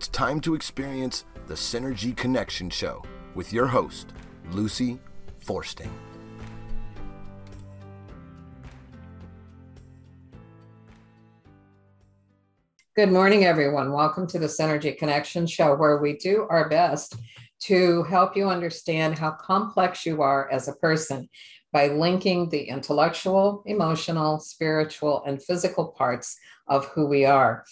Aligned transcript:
It's 0.00 0.08
time 0.08 0.40
to 0.40 0.54
experience 0.54 1.26
the 1.46 1.52
Synergy 1.52 2.16
Connection 2.16 2.70
Show 2.70 3.04
with 3.34 3.52
your 3.52 3.66
host, 3.66 4.14
Lucy 4.50 4.98
Forsting. 5.40 5.92
Good 12.96 13.12
morning, 13.12 13.44
everyone. 13.44 13.92
Welcome 13.92 14.26
to 14.28 14.38
the 14.38 14.46
Synergy 14.46 14.96
Connection 14.96 15.46
Show, 15.46 15.76
where 15.76 15.98
we 15.98 16.16
do 16.16 16.46
our 16.48 16.70
best 16.70 17.16
to 17.64 18.02
help 18.04 18.38
you 18.38 18.48
understand 18.48 19.18
how 19.18 19.32
complex 19.32 20.06
you 20.06 20.22
are 20.22 20.50
as 20.50 20.66
a 20.66 20.76
person 20.76 21.28
by 21.74 21.88
linking 21.88 22.48
the 22.48 22.62
intellectual, 22.62 23.62
emotional, 23.66 24.40
spiritual, 24.40 25.22
and 25.26 25.42
physical 25.42 25.88
parts 25.88 26.38
of 26.68 26.86
who 26.86 27.04
we 27.04 27.26
are. 27.26 27.66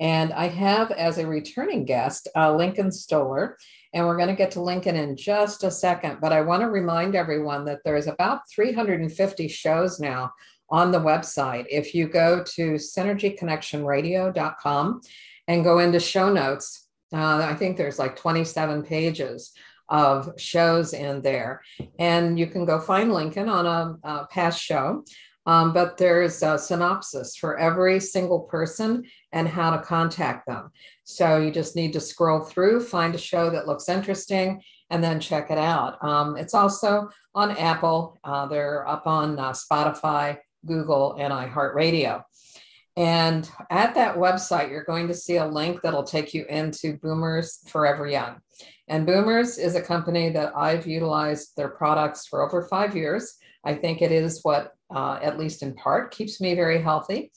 And 0.00 0.32
I 0.32 0.48
have 0.48 0.90
as 0.90 1.18
a 1.18 1.26
returning 1.26 1.84
guest 1.84 2.26
uh, 2.34 2.54
Lincoln 2.54 2.90
Stoller, 2.90 3.58
and 3.92 4.06
we're 4.06 4.16
going 4.16 4.28
to 4.28 4.34
get 4.34 4.52
to 4.52 4.62
Lincoln 4.62 4.96
in 4.96 5.16
just 5.16 5.64
a 5.64 5.70
second. 5.70 6.16
But 6.20 6.32
I 6.32 6.40
want 6.40 6.62
to 6.62 6.68
remind 6.68 7.14
everyone 7.14 7.66
that 7.66 7.80
there's 7.84 8.06
about 8.06 8.48
350 8.50 9.48
shows 9.48 10.00
now 10.00 10.32
on 10.70 10.90
the 10.90 10.98
website. 10.98 11.66
If 11.70 11.94
you 11.94 12.08
go 12.08 12.42
to 12.42 12.72
synergyconnectionradio.com 12.72 15.00
and 15.48 15.64
go 15.64 15.78
into 15.78 16.00
show 16.00 16.32
notes, 16.32 16.88
uh, 17.12 17.42
I 17.44 17.52
think 17.54 17.76
there's 17.76 17.98
like 17.98 18.16
27 18.16 18.82
pages 18.82 19.52
of 19.88 20.30
shows 20.38 20.94
in 20.94 21.20
there. 21.20 21.60
And 21.98 22.38
you 22.38 22.46
can 22.46 22.64
go 22.64 22.78
find 22.80 23.12
Lincoln 23.12 23.50
on 23.50 23.66
a, 23.66 23.98
a 24.08 24.26
past 24.28 24.62
show. 24.62 25.04
Um, 25.46 25.72
but 25.72 25.96
there's 25.96 26.42
a 26.42 26.58
synopsis 26.58 27.36
for 27.36 27.58
every 27.58 27.98
single 27.98 28.40
person 28.40 29.04
and 29.32 29.48
how 29.48 29.76
to 29.76 29.82
contact 29.82 30.46
them. 30.46 30.70
So 31.04 31.38
you 31.38 31.50
just 31.50 31.74
need 31.74 31.92
to 31.94 32.00
scroll 32.00 32.40
through, 32.40 32.84
find 32.84 33.14
a 33.14 33.18
show 33.18 33.50
that 33.50 33.66
looks 33.66 33.88
interesting, 33.88 34.62
and 34.90 35.02
then 35.02 35.20
check 35.20 35.50
it 35.50 35.58
out. 35.58 36.02
Um, 36.04 36.36
it's 36.36 36.54
also 36.54 37.08
on 37.34 37.56
Apple, 37.56 38.18
uh, 38.24 38.46
they're 38.46 38.86
up 38.86 39.06
on 39.06 39.38
uh, 39.38 39.52
Spotify, 39.52 40.38
Google, 40.64 41.16
and 41.18 41.32
iHeartRadio. 41.32 42.22
And 42.96 43.48
at 43.70 43.94
that 43.94 44.16
website, 44.16 44.70
you're 44.70 44.84
going 44.84 45.08
to 45.08 45.14
see 45.14 45.36
a 45.36 45.46
link 45.46 45.80
that'll 45.80 46.04
take 46.04 46.34
you 46.34 46.44
into 46.44 46.98
Boomers 46.98 47.60
Forever 47.68 48.06
Young. 48.06 48.36
And 48.86 49.06
Boomers 49.06 49.56
is 49.56 49.74
a 49.74 49.82
company 49.82 50.28
that 50.30 50.52
I've 50.54 50.86
utilized 50.86 51.56
their 51.56 51.70
products 51.70 52.26
for 52.26 52.42
over 52.42 52.62
five 52.64 52.94
years. 52.94 53.38
I 53.64 53.74
think 53.74 54.02
it 54.02 54.12
is 54.12 54.40
what, 54.42 54.74
uh, 54.94 55.18
at 55.22 55.38
least 55.38 55.62
in 55.62 55.74
part, 55.74 56.12
keeps 56.12 56.40
me 56.40 56.54
very 56.54 56.80
healthy. 56.80 57.32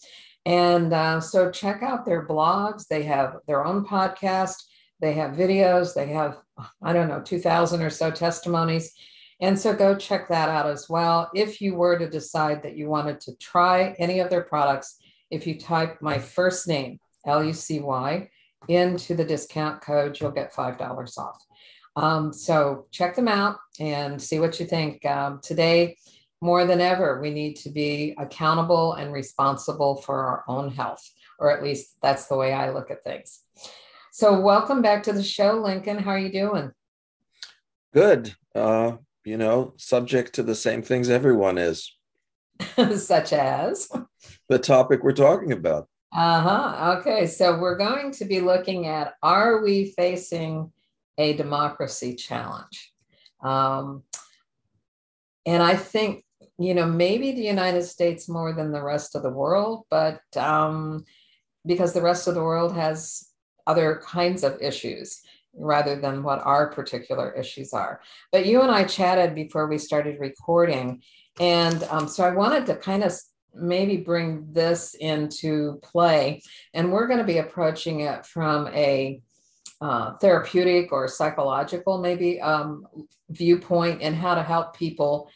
And 0.46 0.94
uh, 0.94 1.22
so 1.22 1.50
check 1.52 1.82
out 1.82 2.06
their 2.06 2.28
blogs. 2.28 2.88
They 2.88 3.04
have 3.04 3.38
their 3.48 3.66
own 3.66 3.86
podcast, 3.86 4.56
they 5.00 5.14
have 5.14 5.36
videos, 5.36 5.94
they 5.94 6.08
have, 6.08 6.38
I 6.82 6.94
don't 6.94 7.10
know, 7.10 7.22
2,000 7.22 7.82
or 7.82 7.90
so 7.90 8.12
testimonies. 8.12 8.94
And 9.42 9.60
so 9.60 9.76
go 9.76 9.96
check 9.96 10.30
that 10.30 10.50
out 10.50 10.68
as 10.68 10.88
well. 10.90 11.30
If 11.36 11.60
you 11.60 11.76
were 11.76 12.00
to 12.00 12.10
decide 12.10 12.64
that 12.64 12.78
you 12.78 12.88
wanted 12.88 13.20
to 13.22 13.36
try 13.36 13.96
any 14.00 14.20
of 14.20 14.30
their 14.30 14.44
products, 14.44 14.98
if 15.30 15.46
you 15.46 15.60
type 15.60 16.02
my 16.02 16.20
first 16.20 16.68
name, 16.68 17.00
L 17.26 17.44
U 17.44 17.52
C 17.52 17.80
Y, 17.80 18.30
into 18.68 19.16
the 19.16 19.26
discount 19.26 19.82
code, 19.82 20.20
you'll 20.20 20.32
get 20.32 20.54
$5 20.54 21.18
off. 21.18 21.44
Um, 21.96 22.34
so 22.34 22.88
check 22.92 23.16
them 23.16 23.28
out 23.28 23.58
and 23.80 24.22
see 24.22 24.40
what 24.40 24.60
you 24.60 24.66
think. 24.66 25.06
Um, 25.06 25.40
today, 25.44 25.98
more 26.42 26.66
than 26.66 26.82
ever, 26.82 27.20
we 27.22 27.32
need 27.32 27.56
to 27.58 27.70
be 27.70 28.14
accountable 28.18 28.94
and 28.94 29.12
responsible 29.12 29.98
for 29.98 30.24
our 30.26 30.44
own 30.48 30.72
health, 30.72 31.04
or 31.40 31.52
at 31.52 31.64
least 31.64 31.96
that's 32.02 32.28
the 32.28 32.36
way 32.36 32.54
I 32.54 32.72
look 32.72 32.92
at 32.92 33.04
things. 33.04 33.42
So, 34.12 34.40
welcome 34.40 34.82
back 34.82 35.04
to 35.04 35.14
the 35.14 35.24
show, 35.24 35.54
Lincoln. 35.54 35.98
How 35.98 36.12
are 36.12 36.20
you 36.20 36.32
doing? 36.32 36.72
Good. 37.94 38.36
Uh, 38.54 38.98
you 39.24 39.38
know, 39.38 39.74
subject 39.78 40.36
to 40.36 40.44
the 40.44 40.56
same 40.56 40.82
things 40.82 41.10
everyone 41.10 41.58
is. 41.58 41.94
Such 42.96 43.34
as 43.34 43.90
the 44.48 44.60
topic 44.60 45.04
we're 45.04 45.12
talking 45.12 45.52
about. 45.52 45.90
Uh 46.14 46.40
huh. 46.40 46.98
Okay. 47.00 47.28
So, 47.28 47.60
we're 47.60 47.78
going 47.78 48.12
to 48.12 48.26
be 48.26 48.40
looking 48.40 48.88
at 48.88 49.16
are 49.22 49.62
we 49.64 49.94
facing 49.98 50.72
a 51.18 51.34
democracy 51.34 52.16
challenge? 52.16 52.94
Um, 53.44 54.04
and 55.46 55.62
I 55.62 55.76
think 55.76 56.25
you 56.58 56.74
know, 56.74 56.86
maybe 56.86 57.32
the 57.32 57.44
United 57.44 57.84
States 57.84 58.30
more 58.30 58.54
than 58.54 58.72
the 58.72 58.84
rest 58.84 59.16
of 59.16 59.24
the 59.24 59.30
world, 59.30 59.86
but 59.90 60.22
um, 60.38 61.04
because 61.66 61.94
the 61.94 62.02
rest 62.02 62.28
of 62.28 62.36
the 62.36 62.44
world 62.44 62.74
has 62.76 63.30
other 63.68 64.02
kinds 64.06 64.44
of 64.44 64.62
issues 64.62 65.22
rather 65.54 66.00
than 66.00 66.24
what 66.24 66.46
our 66.46 66.70
particular 66.70 67.32
issues 67.32 67.74
are. 67.74 68.02
But 68.32 68.46
you 68.46 68.62
and 68.62 68.72
I 68.72 68.84
chatted 68.84 69.36
before 69.36 69.68
we 69.68 69.78
started 69.78 70.20
recording. 70.20 71.02
And 71.40 71.84
um, 71.86 72.08
so 72.08 72.24
I 72.24 72.32
wanted 72.32 72.66
to 72.68 72.76
kind 72.76 73.04
of 73.04 73.14
maybe 73.54 73.98
bring 73.98 74.48
this 74.52 74.94
into 74.96 75.80
play. 75.82 76.42
And 76.74 76.92
we're 76.92 77.08
going 77.08 77.20
to 77.20 77.26
be 77.26 77.38
approaching 77.38 78.02
it 78.02 78.26
from 78.26 78.68
a 78.68 79.22
uh, 79.82 80.14
therapeutic 80.18 80.92
or 80.92 81.08
psychological, 81.08 82.00
maybe 82.00 82.40
um, 82.42 82.86
viewpoint 83.30 84.02
and 84.02 84.16
how 84.16 84.36
to 84.36 84.44
help 84.44 84.76
people 84.76 85.30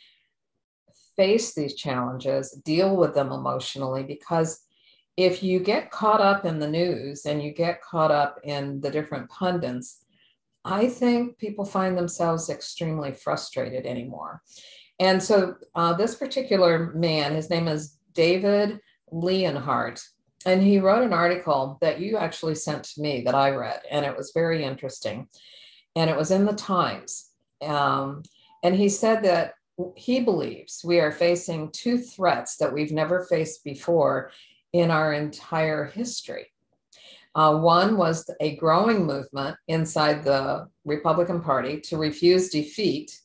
face 1.19 1.53
these 1.53 1.75
challenges, 1.75 2.51
deal 2.63 2.95
with 2.95 3.13
them 3.13 3.33
emotionally, 3.33 4.03
because 4.03 4.61
if 5.17 5.43
you 5.43 5.59
get 5.59 5.91
caught 5.91 6.21
up 6.21 6.45
in 6.45 6.59
the 6.59 6.69
news 6.69 7.25
and 7.25 7.43
you 7.43 7.51
get 7.51 7.81
caught 7.81 8.09
up 8.09 8.39
in 8.45 8.79
the 8.79 8.89
different 8.89 9.29
pundits, 9.29 10.05
I 10.63 10.87
think 10.87 11.37
people 11.37 11.65
find 11.65 11.97
themselves 11.97 12.49
extremely 12.49 13.11
frustrated 13.11 13.85
anymore. 13.85 14.41
And 14.97 15.21
so, 15.21 15.55
uh, 15.75 15.91
this 15.91 16.15
particular 16.15 16.93
man, 16.93 17.35
his 17.35 17.49
name 17.49 17.67
is 17.67 17.97
David 18.13 18.79
Leonhardt, 19.11 20.01
and 20.45 20.63
he 20.63 20.79
wrote 20.79 21.03
an 21.03 21.11
article 21.11 21.77
that 21.81 21.99
you 21.99 22.15
actually 22.15 22.55
sent 22.55 22.85
to 22.85 23.01
me 23.01 23.23
that 23.25 23.35
I 23.35 23.49
read, 23.49 23.81
and 23.91 24.05
it 24.05 24.15
was 24.15 24.31
very 24.33 24.63
interesting. 24.63 25.27
And 25.97 26.09
it 26.09 26.15
was 26.15 26.31
in 26.31 26.45
the 26.45 26.53
Times. 26.53 27.31
Um, 27.61 28.23
and 28.63 28.73
he 28.73 28.87
said 28.87 29.23
that 29.23 29.55
he 29.95 30.19
believes 30.19 30.81
we 30.83 30.99
are 30.99 31.11
facing 31.11 31.71
two 31.71 31.97
threats 31.97 32.57
that 32.57 32.73
we've 32.73 32.91
never 32.91 33.25
faced 33.25 33.63
before 33.63 34.31
in 34.73 34.91
our 34.91 35.13
entire 35.13 35.85
history. 35.85 36.47
Uh, 37.35 37.57
one 37.57 37.97
was 37.97 38.29
a 38.41 38.55
growing 38.55 39.05
movement 39.05 39.55
inside 39.67 40.23
the 40.23 40.67
Republican 40.85 41.41
Party 41.41 41.79
to 41.79 41.97
refuse 41.97 42.49
defeat 42.49 43.19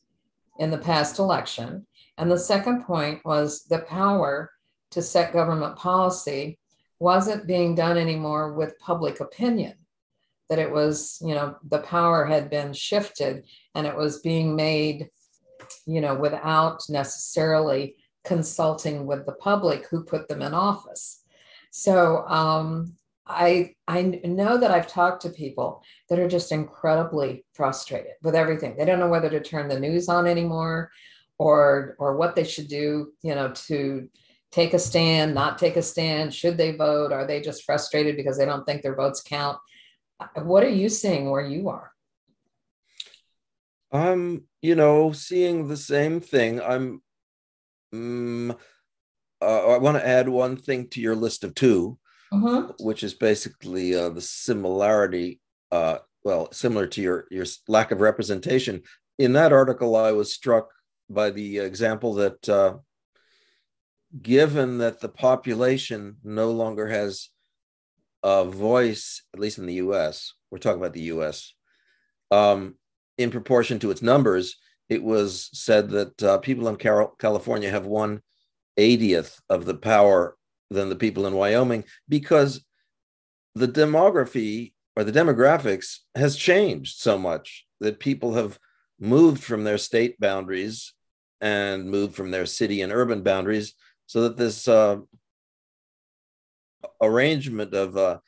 in 0.59 0.69
the 0.69 0.77
past 0.77 1.19
election. 1.19 1.85
And 2.17 2.31
the 2.31 2.39
second 2.39 2.83
point 2.83 3.19
was 3.25 3.63
the 3.63 3.79
power 3.79 4.51
to 4.91 5.01
set 5.01 5.33
government 5.33 5.75
policy 5.75 6.59
wasn't 6.99 7.47
being 7.47 7.75
done 7.75 7.97
anymore 7.97 8.53
with 8.53 8.79
public 8.79 9.19
opinion, 9.19 9.73
that 10.49 10.59
it 10.59 10.71
was, 10.71 11.17
you 11.21 11.35
know, 11.35 11.57
the 11.67 11.79
power 11.79 12.25
had 12.25 12.49
been 12.49 12.71
shifted 12.71 13.43
and 13.73 13.85
it 13.85 13.95
was 13.95 14.19
being 14.19 14.55
made 14.55 15.09
you 15.85 16.01
know, 16.01 16.15
without 16.15 16.81
necessarily 16.89 17.95
consulting 18.23 19.05
with 19.05 19.25
the 19.25 19.33
public 19.33 19.87
who 19.87 20.03
put 20.03 20.27
them 20.27 20.41
in 20.41 20.53
office. 20.53 21.23
So 21.71 22.25
um, 22.27 22.95
I 23.27 23.75
I 23.87 24.01
know 24.23 24.57
that 24.57 24.71
I've 24.71 24.87
talked 24.87 25.21
to 25.23 25.29
people 25.29 25.83
that 26.09 26.19
are 26.19 26.27
just 26.27 26.51
incredibly 26.51 27.45
frustrated 27.53 28.13
with 28.23 28.35
everything. 28.35 28.75
They 28.75 28.85
don't 28.85 28.99
know 28.99 29.09
whether 29.09 29.29
to 29.29 29.41
turn 29.41 29.67
the 29.67 29.79
news 29.79 30.09
on 30.09 30.27
anymore, 30.27 30.91
or 31.37 31.95
or 31.99 32.17
what 32.17 32.35
they 32.35 32.43
should 32.43 32.67
do. 32.67 33.13
You 33.21 33.35
know, 33.35 33.51
to 33.67 34.09
take 34.51 34.73
a 34.73 34.79
stand, 34.79 35.35
not 35.35 35.57
take 35.57 35.75
a 35.75 35.81
stand. 35.81 36.33
Should 36.33 36.57
they 36.57 36.71
vote? 36.71 37.11
Are 37.11 37.27
they 37.27 37.41
just 37.41 37.63
frustrated 37.63 38.15
because 38.15 38.37
they 38.37 38.45
don't 38.45 38.65
think 38.65 38.81
their 38.81 38.95
votes 38.95 39.21
count? 39.21 39.57
What 40.35 40.63
are 40.63 40.69
you 40.69 40.87
seeing 40.87 41.29
where 41.29 41.45
you 41.45 41.67
are? 41.67 41.91
I'm, 43.91 44.43
you 44.65 44.75
know, 44.75 45.11
seeing 45.11 45.67
the 45.67 45.77
same 45.77 46.19
thing. 46.19 46.59
I'm, 46.59 47.01
um, 47.93 48.55
uh, 49.41 49.75
I 49.75 49.77
want 49.77 49.97
to 49.97 50.07
add 50.07 50.27
one 50.27 50.57
thing 50.57 50.87
to 50.89 51.01
your 51.01 51.15
list 51.15 51.43
of 51.43 51.53
2 51.53 51.97
mm-hmm. 52.33 52.83
which 52.83 53.03
is 53.03 53.13
basically 53.13 53.95
uh, 53.95 54.09
the 54.09 54.21
similarity, 54.21 55.39
uh, 55.71 55.99
well, 56.23 56.51
similar 56.51 56.87
to 56.87 57.01
your 57.01 57.27
your 57.29 57.45
lack 57.67 57.91
of 57.91 58.01
representation. 58.01 58.81
In 59.19 59.33
that 59.33 59.53
article, 59.53 59.95
I 59.95 60.11
was 60.11 60.33
struck 60.33 60.71
by 61.09 61.29
the 61.29 61.59
example 61.59 62.15
that, 62.15 62.49
uh, 62.49 62.77
given 64.19 64.79
that 64.79 64.99
the 64.99 65.09
population 65.09 66.17
no 66.23 66.49
longer 66.51 66.87
has 66.87 67.29
a 68.23 68.43
voice, 68.45 69.21
at 69.33 69.39
least 69.39 69.59
in 69.59 69.67
the 69.67 69.75
U.S., 69.85 70.33
we're 70.49 70.57
talking 70.57 70.81
about 70.81 70.93
the 70.93 71.13
U.S. 71.13 71.53
Um, 72.31 72.75
in 73.17 73.31
proportion 73.31 73.79
to 73.79 73.91
its 73.91 74.01
numbers, 74.01 74.57
it 74.89 75.03
was 75.03 75.49
said 75.53 75.89
that 75.89 76.23
uh, 76.23 76.37
people 76.39 76.67
in 76.67 76.75
California 76.75 77.69
have 77.69 77.85
one 77.85 78.21
80th 78.77 79.39
of 79.49 79.65
the 79.65 79.75
power 79.75 80.37
than 80.69 80.89
the 80.89 80.95
people 80.95 81.25
in 81.25 81.33
Wyoming 81.33 81.85
because 82.09 82.65
the 83.53 83.67
demography 83.67 84.73
or 84.95 85.03
the 85.03 85.11
demographics 85.11 85.99
has 86.15 86.35
changed 86.35 86.99
so 86.99 87.17
much 87.17 87.65
that 87.79 87.99
people 87.99 88.33
have 88.33 88.59
moved 88.99 89.43
from 89.43 89.63
their 89.63 89.77
state 89.77 90.19
boundaries 90.19 90.93
and 91.41 91.89
moved 91.89 92.15
from 92.15 92.31
their 92.31 92.45
city 92.45 92.81
and 92.81 92.91
urban 92.91 93.21
boundaries 93.21 93.73
so 94.07 94.21
that 94.21 94.37
this 94.37 94.67
uh, 94.67 94.97
arrangement 97.01 97.73
of 97.73 97.97
uh, 97.97 98.19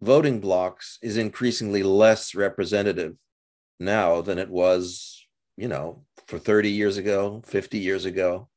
voting 0.00 0.40
blocks 0.40 0.98
is 1.02 1.16
increasingly 1.16 1.82
less 1.82 2.34
representative 2.34 3.16
now 3.80 4.20
than 4.20 4.38
it 4.38 4.50
was, 4.50 5.26
you 5.56 5.68
know, 5.68 6.04
for 6.26 6.38
30 6.38 6.70
years 6.70 6.96
ago, 6.96 7.42
50 7.46 7.78
years 7.78 8.04
ago. 8.04 8.48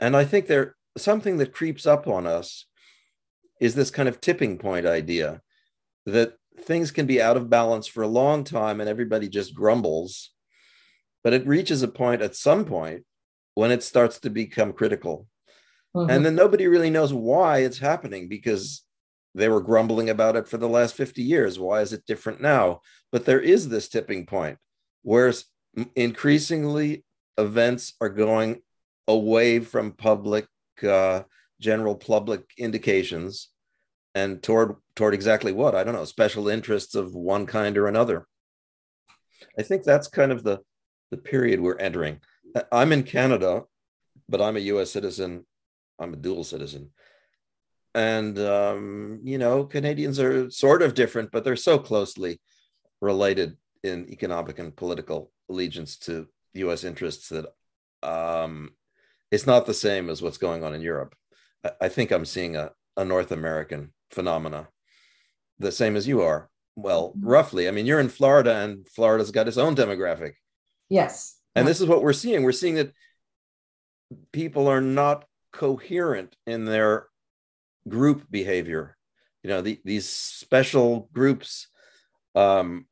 And 0.00 0.16
I 0.16 0.24
think 0.24 0.46
there 0.46 0.76
something 0.96 1.38
that 1.38 1.52
creeps 1.52 1.86
up 1.86 2.06
on 2.06 2.26
us 2.26 2.66
is 3.60 3.74
this 3.74 3.90
kind 3.90 4.08
of 4.08 4.20
tipping 4.20 4.58
point 4.58 4.86
idea 4.86 5.40
that 6.06 6.34
things 6.60 6.90
can 6.90 7.06
be 7.06 7.22
out 7.22 7.36
of 7.36 7.50
balance 7.50 7.86
for 7.86 8.02
a 8.02 8.08
long 8.08 8.44
time 8.44 8.80
and 8.80 8.88
everybody 8.88 9.28
just 9.28 9.54
grumbles 9.54 10.30
but 11.24 11.32
it 11.32 11.46
reaches 11.46 11.82
a 11.82 11.88
point 11.88 12.22
at 12.22 12.34
some 12.34 12.64
point 12.64 13.04
when 13.54 13.70
it 13.70 13.82
starts 13.82 14.18
to 14.20 14.30
become 14.30 14.72
critical 14.72 15.26
mm-hmm. 15.94 16.10
and 16.10 16.24
then 16.24 16.34
nobody 16.34 16.66
really 16.66 16.90
knows 16.90 17.12
why 17.12 17.58
it's 17.58 17.78
happening 17.78 18.28
because 18.28 18.82
they 19.34 19.48
were 19.48 19.60
grumbling 19.60 20.10
about 20.10 20.36
it 20.36 20.48
for 20.48 20.56
the 20.56 20.68
last 20.68 20.94
50 20.94 21.22
years. 21.22 21.58
Why 21.58 21.80
is 21.80 21.92
it 21.92 22.06
different 22.06 22.40
now? 22.40 22.80
But 23.12 23.24
there 23.24 23.40
is 23.40 23.68
this 23.68 23.88
tipping 23.88 24.26
point 24.26 24.58
where 25.02 25.32
increasingly 25.94 27.04
events 27.36 27.94
are 28.00 28.08
going 28.08 28.62
away 29.06 29.60
from 29.60 29.92
public 29.92 30.46
uh, 30.86 31.22
general 31.60 31.94
public 31.94 32.42
indications 32.56 33.48
and 34.14 34.42
toward 34.42 34.76
toward 34.96 35.14
exactly 35.14 35.52
what? 35.52 35.74
I 35.74 35.84
don't 35.84 35.94
know 35.94 36.04
special 36.04 36.48
interests 36.48 36.94
of 36.94 37.14
one 37.14 37.46
kind 37.46 37.76
or 37.76 37.86
another. 37.86 38.26
I 39.58 39.62
think 39.62 39.84
that's 39.84 40.08
kind 40.08 40.32
of 40.32 40.42
the 40.42 40.60
the 41.10 41.16
period 41.16 41.60
we're 41.60 41.78
entering. 41.78 42.20
I'm 42.72 42.92
in 42.92 43.02
canada 43.02 43.64
but 44.28 44.40
i'm 44.40 44.56
a 44.56 44.60
us 44.60 44.92
citizen. 44.92 45.44
I'm 45.98 46.12
a 46.12 46.16
dual 46.16 46.44
citizen 46.44 46.90
and 47.94 48.38
um, 48.38 49.20
you 49.22 49.38
know 49.38 49.64
canadians 49.64 50.20
are 50.20 50.50
sort 50.50 50.82
of 50.82 50.94
different 50.94 51.30
but 51.32 51.44
they're 51.44 51.56
so 51.56 51.78
closely 51.78 52.40
related 53.00 53.56
in 53.82 54.08
economic 54.10 54.58
and 54.58 54.76
political 54.76 55.30
allegiance 55.48 55.96
to 55.96 56.26
us 56.54 56.82
interests 56.82 57.28
that 57.28 57.46
um, 58.02 58.70
it's 59.30 59.46
not 59.46 59.64
the 59.64 59.74
same 59.74 60.10
as 60.10 60.20
what's 60.20 60.38
going 60.38 60.64
on 60.64 60.74
in 60.74 60.80
europe. 60.80 61.14
I, 61.64 61.70
I 61.82 61.88
think 61.88 62.10
i'm 62.10 62.24
seeing 62.24 62.56
a, 62.56 62.72
a 62.96 63.04
north 63.04 63.30
american 63.32 63.92
phenomena 64.10 64.68
the 65.58 65.72
same 65.72 65.96
as 65.96 66.06
you 66.06 66.22
are. 66.22 66.48
Well 66.76 67.10
mm-hmm. 67.10 67.26
roughly. 67.26 67.68
I 67.68 67.70
mean 67.70 67.86
you're 67.86 68.00
in 68.00 68.08
florida 68.08 68.56
and 68.56 68.88
florida's 68.88 69.30
got 69.30 69.48
its 69.48 69.58
own 69.58 69.74
demographic. 69.74 70.32
Yes. 70.88 71.36
And 71.54 71.66
this 71.66 71.80
is 71.80 71.88
what 71.88 72.02
we're 72.02 72.12
seeing. 72.12 72.44
We're 72.44 72.52
seeing 72.52 72.76
that 72.76 72.92
people 74.32 74.68
are 74.68 74.80
not 74.80 75.24
coherent 75.52 76.36
in 76.46 76.64
their 76.64 77.08
group 77.88 78.30
behavior. 78.30 78.96
You 79.42 79.50
know 79.50 79.62
the, 79.62 79.80
these 79.84 80.08
special 80.08 81.08
groups 81.12 81.68
um 82.34 82.86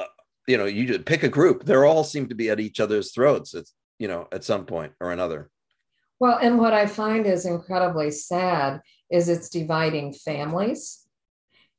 uh, 0.00 0.04
you 0.46 0.56
know 0.56 0.64
you 0.64 0.86
just 0.86 1.04
pick 1.04 1.22
a 1.22 1.28
group. 1.28 1.64
They 1.64 1.74
all 1.74 2.04
seem 2.04 2.28
to 2.28 2.34
be 2.34 2.50
at 2.50 2.60
each 2.60 2.80
other's 2.80 3.12
throats 3.12 3.54
it's 3.54 3.72
you 3.98 4.08
know 4.08 4.28
at 4.32 4.44
some 4.44 4.66
point 4.66 4.92
or 5.00 5.12
another. 5.12 5.50
Well 6.18 6.38
and 6.40 6.58
what 6.58 6.72
i 6.72 6.86
find 6.86 7.26
is 7.26 7.44
incredibly 7.44 8.10
sad 8.10 8.80
is 9.10 9.28
it's 9.28 9.50
dividing 9.50 10.12
families 10.14 11.06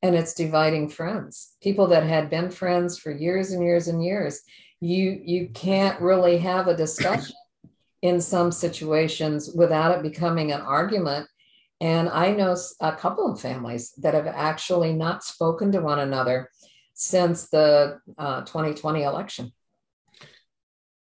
and 0.04 0.16
it's 0.16 0.36
dividing 0.36 0.90
friends. 0.90 1.56
People 1.62 1.88
that 1.88 2.04
had 2.04 2.30
been 2.30 2.52
friends 2.52 3.00
for 3.00 3.12
years 3.12 3.52
and 3.52 3.64
years 3.64 3.88
and 3.88 4.04
years 4.04 4.42
you 4.80 5.20
you 5.24 5.50
can't 5.54 6.00
really 6.02 6.38
have 6.38 6.68
a 6.68 6.76
discussion 6.76 7.36
in 8.02 8.22
some 8.22 8.52
situations 8.52 9.50
without 9.56 9.98
it 9.98 10.04
becoming 10.04 10.52
an 10.52 10.62
argument 10.62 11.28
and 11.82 12.10
i 12.10 12.32
know 12.32 12.56
a 12.82 12.96
couple 12.96 13.32
of 13.32 13.40
families 13.40 13.92
that 13.98 14.14
have 14.14 14.28
actually 14.28 14.94
not 14.94 15.24
spoken 15.24 15.72
to 15.72 15.82
one 15.82 16.00
another 16.00 16.50
since 16.94 17.50
the 17.50 18.00
uh, 18.18 18.42
2020 18.42 19.04
election 19.04 19.52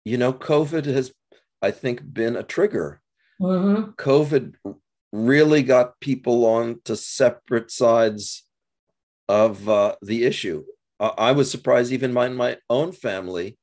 you 0.04 0.18
know 0.18 0.34
covid 0.34 0.86
has 0.86 1.14
i 1.62 1.72
think 1.72 2.02
been 2.14 2.36
a 2.36 2.44
trigger 2.44 3.02
mm-hmm. 3.42 3.92
covid 3.92 4.56
really 5.16 5.64
got 5.64 6.00
people 6.00 6.46
on 6.46 6.82
to 6.84 6.96
separate 6.96 7.72
sides 7.72 8.44
of 9.30 9.68
uh, 9.68 9.96
the 10.02 10.26
issue. 10.26 10.64
Uh, 11.00 11.12
I 11.18 11.32
was 11.32 11.50
surprised, 11.50 11.92
even 11.92 12.14
my, 12.14 12.30
my 12.30 12.58
own 12.70 12.92
family, 12.92 13.58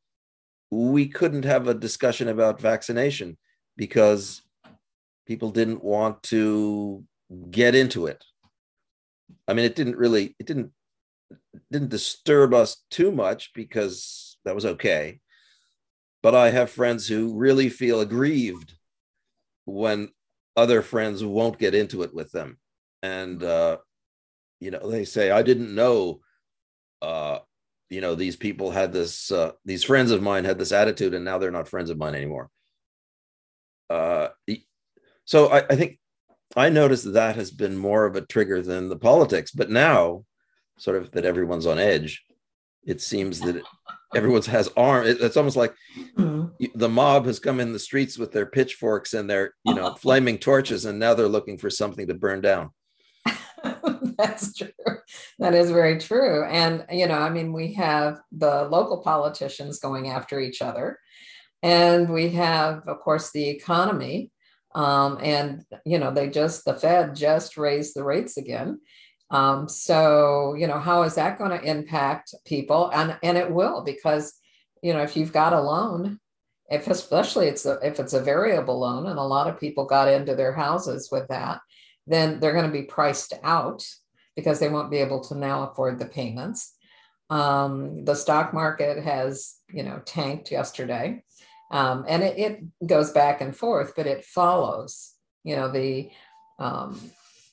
we 0.71 1.07
couldn't 1.07 1.45
have 1.45 1.69
a 1.69 1.75
discussion 1.75 2.29
about 2.29 2.61
vaccination 2.61 3.37
because 3.77 4.42
people 5.27 5.51
didn't 5.51 5.83
want 5.83 6.23
to 6.25 7.05
get 7.51 7.75
into 7.75 8.07
it. 8.07 8.25
I 9.49 9.55
mean, 9.55 9.65
it 9.65 9.77
didn't 9.77 9.97
really, 9.97 10.37
it 10.39 10.47
didn't 10.47 10.73
didn't 11.71 11.89
disturb 11.89 12.53
us 12.55 12.85
too 12.91 13.11
much 13.11 13.53
because 13.55 14.37
that 14.45 14.55
was 14.55 14.67
okay. 14.67 15.21
But 16.23 16.35
I 16.35 16.51
have 16.51 16.71
friends 16.71 17.09
who 17.09 17.37
really 17.37 17.69
feel 17.69 18.01
aggrieved 18.01 18.75
when 19.65 20.11
other 20.57 20.83
friends 20.83 21.25
won't 21.25 21.59
get 21.59 21.75
into 21.75 22.03
it 22.03 22.15
with 22.15 22.31
them 22.33 22.59
and 23.03 23.43
uh, 23.43 23.79
you 24.61 24.71
know 24.71 24.89
they 24.89 25.05
say 25.05 25.31
i 25.31 25.43
didn't 25.43 25.75
know 25.75 26.21
uh, 27.01 27.39
you 27.91 28.01
know 28.01 28.15
these 28.15 28.37
people 28.37 28.71
had 28.71 28.93
this 28.93 29.31
uh, 29.33 29.53
these 29.65 29.85
friends 29.85 30.11
of 30.11 30.23
mine 30.23 30.45
had 30.45 30.59
this 30.59 30.73
attitude 30.73 31.15
and 31.15 31.25
now 31.25 31.39
they're 31.39 31.51
not 31.51 31.69
friends 31.69 31.91
of 31.91 31.99
mine 31.99 32.15
anymore 32.15 32.51
uh, 33.91 34.29
so 35.25 35.49
I, 35.49 35.65
I 35.71 35.77
think 35.77 35.99
i 36.57 36.69
noticed 36.69 37.05
that 37.05 37.13
that 37.13 37.37
has 37.37 37.51
been 37.51 37.77
more 37.77 38.05
of 38.05 38.17
a 38.17 38.21
trigger 38.21 38.63
than 38.63 38.89
the 38.89 38.97
politics 38.97 39.51
but 39.51 39.71
now 39.71 40.25
sort 40.79 40.97
of 40.97 41.11
that 41.13 41.25
everyone's 41.25 41.67
on 41.67 41.79
edge 41.79 42.25
it 42.85 43.01
seems 43.01 43.41
that 43.41 43.63
everyone's 44.15 44.47
has 44.47 44.71
arm 44.77 45.05
it's 45.07 45.37
almost 45.37 45.57
like 45.57 45.75
mm-hmm. 46.17 46.65
the 46.75 46.89
mob 46.89 47.27
has 47.27 47.39
come 47.39 47.61
in 47.61 47.73
the 47.73 47.79
streets 47.79 48.19
with 48.19 48.33
their 48.33 48.47
pitchforks 48.47 49.15
and 49.15 49.29
their 49.29 49.55
you 49.65 49.75
know 49.75 49.95
flaming 50.01 50.39
torches 50.39 50.85
and 50.85 50.99
now 50.99 51.15
they're 51.15 51.29
looking 51.29 51.59
for 51.59 51.71
something 51.71 52.07
to 52.07 52.15
burn 52.15 52.41
down. 52.41 52.71
That's 54.19 54.55
true. 54.55 54.69
That 55.39 55.55
is 55.55 55.71
very 55.71 55.99
true. 55.99 56.45
And 56.45 56.85
you 56.91 57.07
know 57.07 57.19
i 57.19 57.31
mean 57.31 57.53
we 57.53 57.75
have 57.75 58.21
the 58.33 58.65
local 58.65 59.03
politicians 59.03 59.79
going 59.79 60.11
after 60.11 60.41
each 60.41 60.61
other 60.61 60.99
and 61.63 62.13
we 62.13 62.31
have 62.31 62.87
of 62.87 63.01
course 63.01 63.31
the 63.31 63.49
economy 63.49 64.31
um, 64.75 65.19
and 65.23 65.65
you 65.85 65.99
know 65.99 66.13
they 66.13 66.29
just 66.29 66.65
the 66.65 66.75
fed 66.75 67.15
just 67.15 67.57
raised 67.57 67.95
the 67.95 68.05
rates 68.05 68.37
again 68.37 68.79
um, 69.33 69.67
so, 69.67 70.55
you 70.55 70.67
know, 70.67 70.79
how 70.79 71.05
is 71.05 71.15
that 71.15 71.39
going 71.39 71.59
to 71.59 71.65
impact 71.65 72.35
people? 72.45 72.91
And 72.93 73.17
and 73.23 73.39
it 73.39 73.51
will 73.51 73.83
because, 73.83 74.35
you 74.83 74.93
know, 74.93 75.01
if 75.01 75.17
you've 75.17 75.33
got 75.33 75.55
a 75.55 75.61
loan, 75.61 76.21
if 76.71 76.87
especially 76.87 77.49
it's 77.49 77.65
a, 77.65 77.79
if 77.83 77.99
it's 77.99 78.13
a 78.13 78.21
variable 78.21 78.79
loan, 78.79 79.07
and 79.07 79.19
a 79.19 79.23
lot 79.23 79.49
of 79.49 79.59
people 79.59 79.87
got 79.87 80.09
into 80.09 80.35
their 80.35 80.53
houses 80.53 81.09
with 81.11 81.29
that, 81.29 81.61
then 82.07 82.41
they're 82.41 82.53
going 82.53 82.67
to 82.67 82.79
be 82.79 82.83
priced 82.83 83.33
out 83.43 83.87
because 84.37 84.61
they 84.61 84.69
won't 84.69 84.91
be 84.91 84.99
able 84.99 85.21
to 85.25 85.35
now 85.35 85.69
afford 85.71 85.99
the 85.99 86.07
payments. 86.07 86.75
Um, 87.31 88.05
the 88.05 88.15
stock 88.15 88.53
market 88.53 89.03
has, 89.03 89.57
you 89.73 89.83
know, 89.83 90.03
tanked 90.05 90.51
yesterday, 90.51 91.23
um, 91.73 92.05
and 92.07 92.23
it, 92.23 92.39
it 92.39 92.87
goes 92.87 93.11
back 93.11 93.41
and 93.41 93.57
forth, 93.57 93.95
but 93.97 94.07
it 94.07 94.25
follows, 94.25 95.15
you 95.43 95.57
know, 95.57 95.73
the 95.73 96.11
um, 96.59 97.01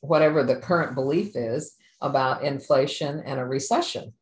whatever 0.01 0.43
the 0.43 0.57
current 0.57 0.93
belief 0.93 1.35
is 1.35 1.75
about 2.01 2.43
inflation 2.43 3.23
and 3.25 3.39
a 3.39 3.45
recession. 3.45 4.13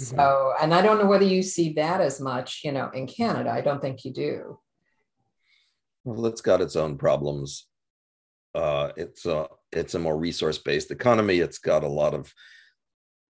Mm-hmm. 0.00 0.16
So, 0.16 0.52
and 0.62 0.72
I 0.72 0.82
don't 0.82 0.98
know 0.98 1.06
whether 1.06 1.24
you 1.24 1.42
see 1.42 1.72
that 1.74 2.00
as 2.00 2.20
much, 2.20 2.60
you 2.64 2.70
know, 2.70 2.90
in 2.94 3.08
Canada. 3.08 3.50
I 3.50 3.60
don't 3.60 3.82
think 3.82 4.04
you 4.04 4.12
do. 4.12 4.58
Well, 6.04 6.26
it's 6.26 6.40
got 6.40 6.60
its 6.60 6.76
own 6.76 6.96
problems. 6.96 7.66
Uh, 8.54 8.90
it's 8.96 9.26
a 9.26 9.48
it's 9.72 9.94
a 9.94 9.98
more 9.98 10.16
resource 10.16 10.58
based 10.58 10.90
economy. 10.92 11.40
It's 11.40 11.58
got 11.58 11.84
a 11.84 11.88
lot 11.88 12.14
of 12.14 12.32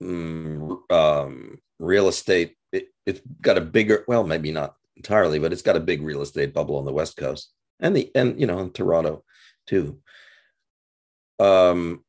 um, 0.03 0.83
um, 0.91 1.59
real 1.79 2.09
estate. 2.09 2.57
It, 2.73 2.89
it's 3.07 3.21
got 3.41 3.59
a 3.59 3.63
bigger, 3.63 4.05
well, 4.07 4.25
maybe 4.25 4.53
not 4.53 4.77
entirely, 4.97 5.39
but 5.39 5.53
it's 5.53 5.63
got 5.63 5.77
a 5.77 5.81
big 5.81 6.03
real 6.03 6.23
estate 6.23 6.55
bubble 6.55 6.77
on 6.77 6.85
the 6.85 6.93
west 6.93 7.17
coast 7.17 7.53
and 7.81 7.97
the 7.97 8.11
and 8.15 8.41
you 8.41 8.47
know 8.47 8.59
in 8.61 8.71
Toronto 8.71 9.25
too. 9.67 10.01
Um, 11.39 12.05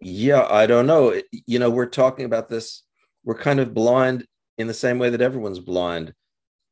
yeah, 0.00 0.46
I 0.48 0.66
don't 0.66 0.86
know. 0.86 1.20
You 1.46 1.58
know, 1.58 1.70
we're 1.70 1.86
talking 1.86 2.26
about 2.26 2.48
this. 2.48 2.82
We're 3.24 3.38
kind 3.38 3.58
of 3.58 3.74
blind 3.74 4.26
in 4.58 4.66
the 4.66 4.74
same 4.74 4.98
way 4.98 5.10
that 5.10 5.22
everyone's 5.22 5.60
blind. 5.60 6.12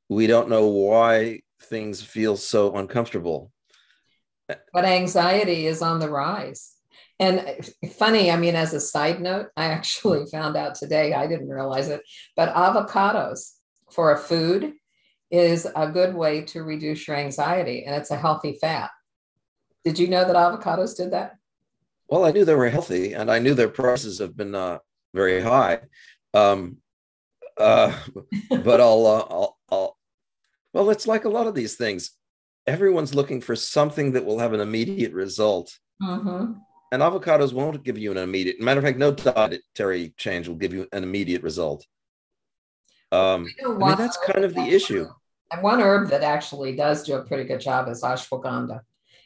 We 0.08 0.26
don't 0.26 0.50
know 0.50 0.66
why 0.66 1.40
things 1.62 2.02
feel 2.02 2.36
so 2.36 2.74
uncomfortable. 2.76 3.50
But 4.48 4.84
anxiety 4.84 5.66
is 5.66 5.80
on 5.80 5.98
the 5.98 6.10
rise. 6.10 6.72
And 7.18 7.70
funny, 7.96 8.30
I 8.30 8.36
mean, 8.36 8.54
as 8.54 8.74
a 8.74 8.80
side 8.80 9.20
note, 9.20 9.46
I 9.56 9.66
actually 9.66 10.26
found 10.26 10.56
out 10.56 10.74
today, 10.74 11.14
I 11.14 11.26
didn't 11.26 11.48
realize 11.48 11.88
it, 11.88 12.02
but 12.36 12.54
avocados 12.54 13.52
for 13.90 14.12
a 14.12 14.18
food 14.18 14.74
is 15.32 15.66
a 15.74 15.88
good 15.88 16.14
way 16.14 16.42
to 16.42 16.62
reduce 16.62 17.08
your 17.08 17.16
anxiety 17.16 17.84
and 17.84 17.96
it's 17.96 18.10
a 18.10 18.16
healthy 18.16 18.52
fat. 18.60 18.90
Did 19.82 19.98
you 19.98 20.06
know 20.06 20.24
that 20.24 20.36
avocados 20.36 20.94
did 20.94 21.10
that? 21.12 21.36
Well, 22.08 22.26
I 22.26 22.30
knew 22.30 22.44
they 22.44 22.54
were 22.54 22.68
healthy 22.68 23.14
and 23.14 23.30
I 23.30 23.38
knew 23.38 23.54
their 23.54 23.70
prices 23.70 24.18
have 24.18 24.36
been 24.36 24.54
uh, 24.54 24.78
very 25.14 25.40
high. 25.40 25.80
Um, 26.34 26.76
uh, 27.56 27.98
but 28.50 28.80
I'll, 28.80 29.06
uh, 29.06 29.26
I'll, 29.30 29.58
I'll, 29.70 29.98
well, 30.74 30.90
it's 30.90 31.06
like 31.06 31.24
a 31.24 31.30
lot 31.30 31.46
of 31.46 31.54
these 31.54 31.76
things. 31.76 32.10
Everyone's 32.66 33.14
looking 33.14 33.40
for 33.40 33.56
something 33.56 34.12
that 34.12 34.26
will 34.26 34.38
have 34.38 34.52
an 34.52 34.60
immediate 34.60 35.14
result. 35.14 35.78
Mm-hmm. 36.02 36.52
And 36.92 37.02
avocados 37.02 37.54
won't 37.54 37.82
give 37.82 37.96
you 37.96 38.10
an 38.10 38.18
immediate. 38.18 38.60
Matter 38.60 38.80
of 38.80 38.84
fact, 38.84 38.98
no 38.98 39.12
dietary 39.12 40.12
change 40.18 40.46
will 40.46 40.56
give 40.56 40.74
you 40.74 40.86
an 40.92 41.02
immediate 41.02 41.42
result. 41.42 41.86
Um, 43.10 43.46
I 43.64 43.68
mean, 43.68 43.96
that's 43.96 44.18
kind 44.18 44.44
of 44.44 44.54
the 44.54 44.62
issue. 44.62 45.08
And 45.52 45.62
one 45.62 45.80
herb 45.80 46.08
that 46.08 46.22
actually 46.22 46.74
does 46.74 47.02
do 47.02 47.14
a 47.14 47.22
pretty 47.22 47.44
good 47.44 47.60
job 47.60 47.88
is 47.88 48.02
ashwagandha, 48.02 48.80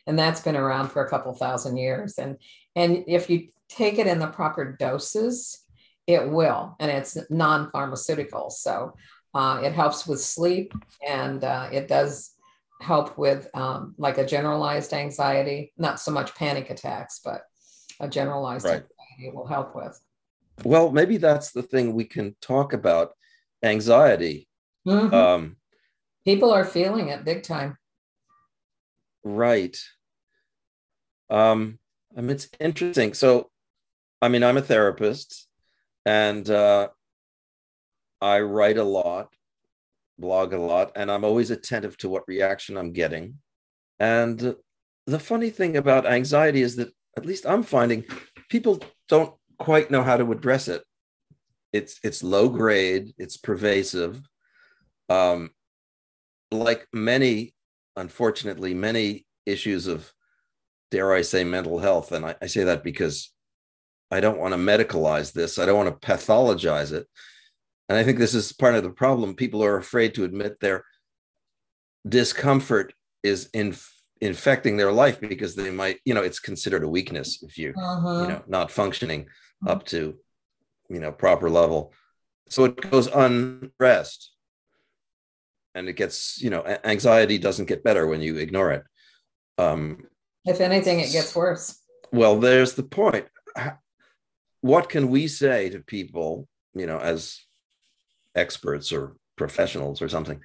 and 0.07 0.19
that's 0.19 0.41
been 0.41 0.57
around 0.57 0.89
for 0.89 1.05
a 1.05 1.09
couple 1.09 1.33
thousand 1.35 1.77
years. 1.77 2.19
And 2.19 2.37
and 2.75 3.05
if 3.07 3.31
you 3.31 3.49
take 3.69 3.99
it 3.99 4.07
in 4.07 4.19
the 4.19 4.27
proper 4.27 4.77
doses, 4.79 5.63
it 6.07 6.29
will, 6.29 6.77
and 6.81 6.91
it's 6.91 7.17
non-pharmaceutical, 7.31 8.51
so 8.51 8.95
uh, 9.35 9.61
it 9.63 9.73
helps 9.73 10.07
with 10.07 10.21
sleep, 10.21 10.73
and 11.07 11.45
uh, 11.45 11.69
it 11.73 11.89
does 11.89 12.33
help 12.81 13.17
with 13.17 13.49
um, 13.55 13.95
like 13.99 14.19
a 14.19 14.27
generalized 14.27 14.93
anxiety, 14.93 15.73
not 15.79 16.01
so 16.01 16.11
much 16.11 16.35
panic 16.35 16.71
attacks, 16.71 17.21
but 17.25 17.43
a 18.01 18.09
generalized 18.09 18.67
right. 18.67 18.83
anxiety 18.83 19.37
will 19.37 19.47
help 19.47 19.75
with. 19.75 19.99
Well, 20.65 20.91
maybe 20.91 21.19
that's 21.19 21.53
the 21.53 21.63
thing 21.63 21.95
we 21.95 22.05
can 22.05 22.35
talk 22.41 22.73
about 22.73 23.13
anxiety. 23.63 24.49
Mm-hmm. 24.87 25.15
Um, 25.15 25.57
People 26.27 26.51
are 26.53 26.65
feeling 26.65 27.09
it 27.09 27.25
big 27.25 27.45
time. 27.45 27.79
Right. 29.25 29.79
Um, 31.31 31.79
I 32.17 32.21
mean, 32.21 32.31
it's 32.31 32.49
interesting. 32.61 33.15
So, 33.15 33.51
I 34.21 34.29
mean, 34.29 34.43
I'm 34.43 34.57
a 34.57 34.63
therapist 34.63 35.47
and 36.05 36.49
uh, 36.51 36.89
I 38.21 38.41
write 38.41 38.77
a 38.77 38.85
lot, 38.85 39.33
blog 40.19 40.53
a 40.53 40.59
lot, 40.59 40.93
and 40.97 41.11
I'm 41.11 41.25
always 41.25 41.51
attentive 41.51 41.97
to 41.99 42.09
what 42.09 42.29
reaction 42.29 42.77
I'm 42.77 42.93
getting. 42.93 43.39
And 43.99 44.57
the 45.07 45.19
funny 45.19 45.51
thing 45.51 45.77
about 45.77 46.07
anxiety 46.07 46.61
is 46.61 46.77
that, 46.77 46.89
at 47.17 47.25
least 47.25 47.47
I'm 47.47 47.63
finding, 47.63 48.05
people 48.51 48.79
don't 49.09 49.33
quite 49.59 49.91
know 49.91 50.03
how 50.03 50.19
to 50.19 50.33
address 50.33 50.69
it. 50.69 50.83
It's 51.73 51.99
it's 52.03 52.23
low 52.23 52.51
grade, 52.51 53.15
it's 53.17 53.39
pervasive. 53.39 54.21
Um, 55.09 55.51
like 56.51 56.87
many, 56.93 57.55
unfortunately, 57.97 58.75
many 58.75 59.27
issues 59.45 59.87
of, 59.87 60.13
dare 60.91 61.13
I 61.13 61.23
say, 61.23 61.45
mental 61.45 61.79
health, 61.79 62.13
and 62.13 62.25
I, 62.25 62.37
I 62.41 62.47
say 62.47 62.65
that 62.65 62.85
because 62.85 63.33
I 64.11 64.21
don't 64.21 64.39
want 64.39 64.55
to 64.55 64.59
medicalize 64.59 65.33
this, 65.33 65.59
I 65.59 65.67
don't 65.67 65.85
want 65.85 66.01
to 66.01 66.07
pathologize 66.07 66.93
it. 66.93 67.07
And 67.89 67.99
I 67.99 68.05
think 68.05 68.19
this 68.19 68.35
is 68.35 68.53
part 68.53 68.75
of 68.75 68.83
the 68.83 68.91
problem. 68.91 69.35
People 69.35 69.63
are 69.63 69.77
afraid 69.77 70.15
to 70.15 70.25
admit 70.25 70.61
their 70.61 70.85
discomfort 72.09 72.93
is 73.23 73.49
in, 73.53 73.77
infecting 74.21 74.77
their 74.77 74.93
life 74.93 75.21
because 75.21 75.55
they 75.55 75.71
might, 75.71 75.99
you 76.05 76.15
know, 76.15 76.23
it's 76.23 76.41
considered 76.41 76.85
a 76.85 76.89
weakness 76.89 77.43
if 77.43 77.59
you, 77.59 77.75
uh-huh. 77.77 78.23
you 78.23 78.29
know, 78.29 78.43
not 78.47 78.71
functioning 78.71 79.27
uh-huh. 79.63 79.73
up 79.73 79.87
to, 79.87 80.17
you 80.89 81.01
know, 81.01 81.13
proper 81.13 81.51
level. 81.51 81.93
So 82.49 82.65
it 82.65 82.91
goes 82.91 83.09
unrest 83.09 84.36
and 85.77 85.89
it 85.89 85.93
gets 85.93 86.41
you 86.43 86.51
know 86.51 86.65
anxiety 86.85 87.39
doesn't 87.39 87.67
get 87.67 87.85
better 87.85 88.07
when 88.07 88.21
you 88.21 88.39
ignore 88.39 88.73
it. 88.73 88.85
Um, 89.59 90.05
if 90.45 90.61
anything 90.61 91.01
it 91.01 91.13
gets 91.13 91.37
worse. 91.37 91.79
Well 92.11 92.41
there's 92.41 92.75
the 92.75 92.83
point. 92.83 93.27
What 94.63 94.89
can 94.89 95.11
we 95.11 95.29
say 95.29 95.69
to 95.71 95.81
people 95.81 96.49
you 96.75 96.87
know 96.87 96.99
as 96.99 97.39
experts 98.35 98.91
or 98.91 99.17
professionals 99.37 100.03
or 100.03 100.09
something 100.09 100.41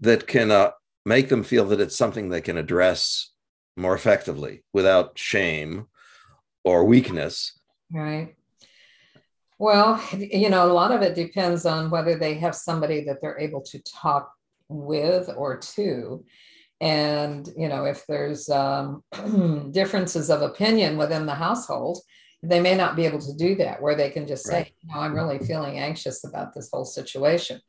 that 0.00 0.26
can 0.26 0.50
uh, 0.50 0.70
make 1.04 1.28
them 1.28 1.42
feel 1.42 1.66
that 1.66 1.80
it's 1.80 1.98
something 1.98 2.28
they 2.28 2.40
can 2.40 2.56
address 2.56 3.32
more 3.76 3.94
effectively 3.94 4.64
without 4.72 5.18
shame 5.18 5.86
or 6.64 6.84
weakness? 6.84 7.58
Right. 7.92 8.34
Well, 9.58 10.02
you 10.12 10.50
know, 10.50 10.70
a 10.70 10.72
lot 10.72 10.92
of 10.92 11.02
it 11.02 11.14
depends 11.14 11.64
on 11.64 11.90
whether 11.90 12.16
they 12.16 12.34
have 12.34 12.54
somebody 12.54 13.04
that 13.04 13.20
they're 13.20 13.38
able 13.38 13.62
to 13.62 13.78
talk 13.82 14.35
with 14.68 15.30
or 15.36 15.58
to. 15.58 16.24
And 16.80 17.48
you 17.56 17.68
know 17.68 17.84
if 17.84 18.04
there's 18.06 18.48
um, 18.50 19.02
differences 19.72 20.28
of 20.28 20.42
opinion 20.42 20.98
within 20.98 21.24
the 21.24 21.34
household 21.34 21.98
they 22.42 22.60
may 22.60 22.74
not 22.74 22.96
be 22.96 23.06
able 23.06 23.18
to 23.18 23.34
do 23.34 23.54
that 23.56 23.80
where 23.80 23.94
they 23.94 24.10
can 24.10 24.26
just 24.26 24.44
say 24.44 24.56
right. 24.56 24.72
you 24.82 24.94
know, 24.94 25.00
i'm 25.00 25.14
really 25.14 25.38
feeling 25.38 25.78
anxious 25.78 26.24
about 26.24 26.54
this 26.54 26.68
whole 26.72 26.84
situation. 26.84 27.60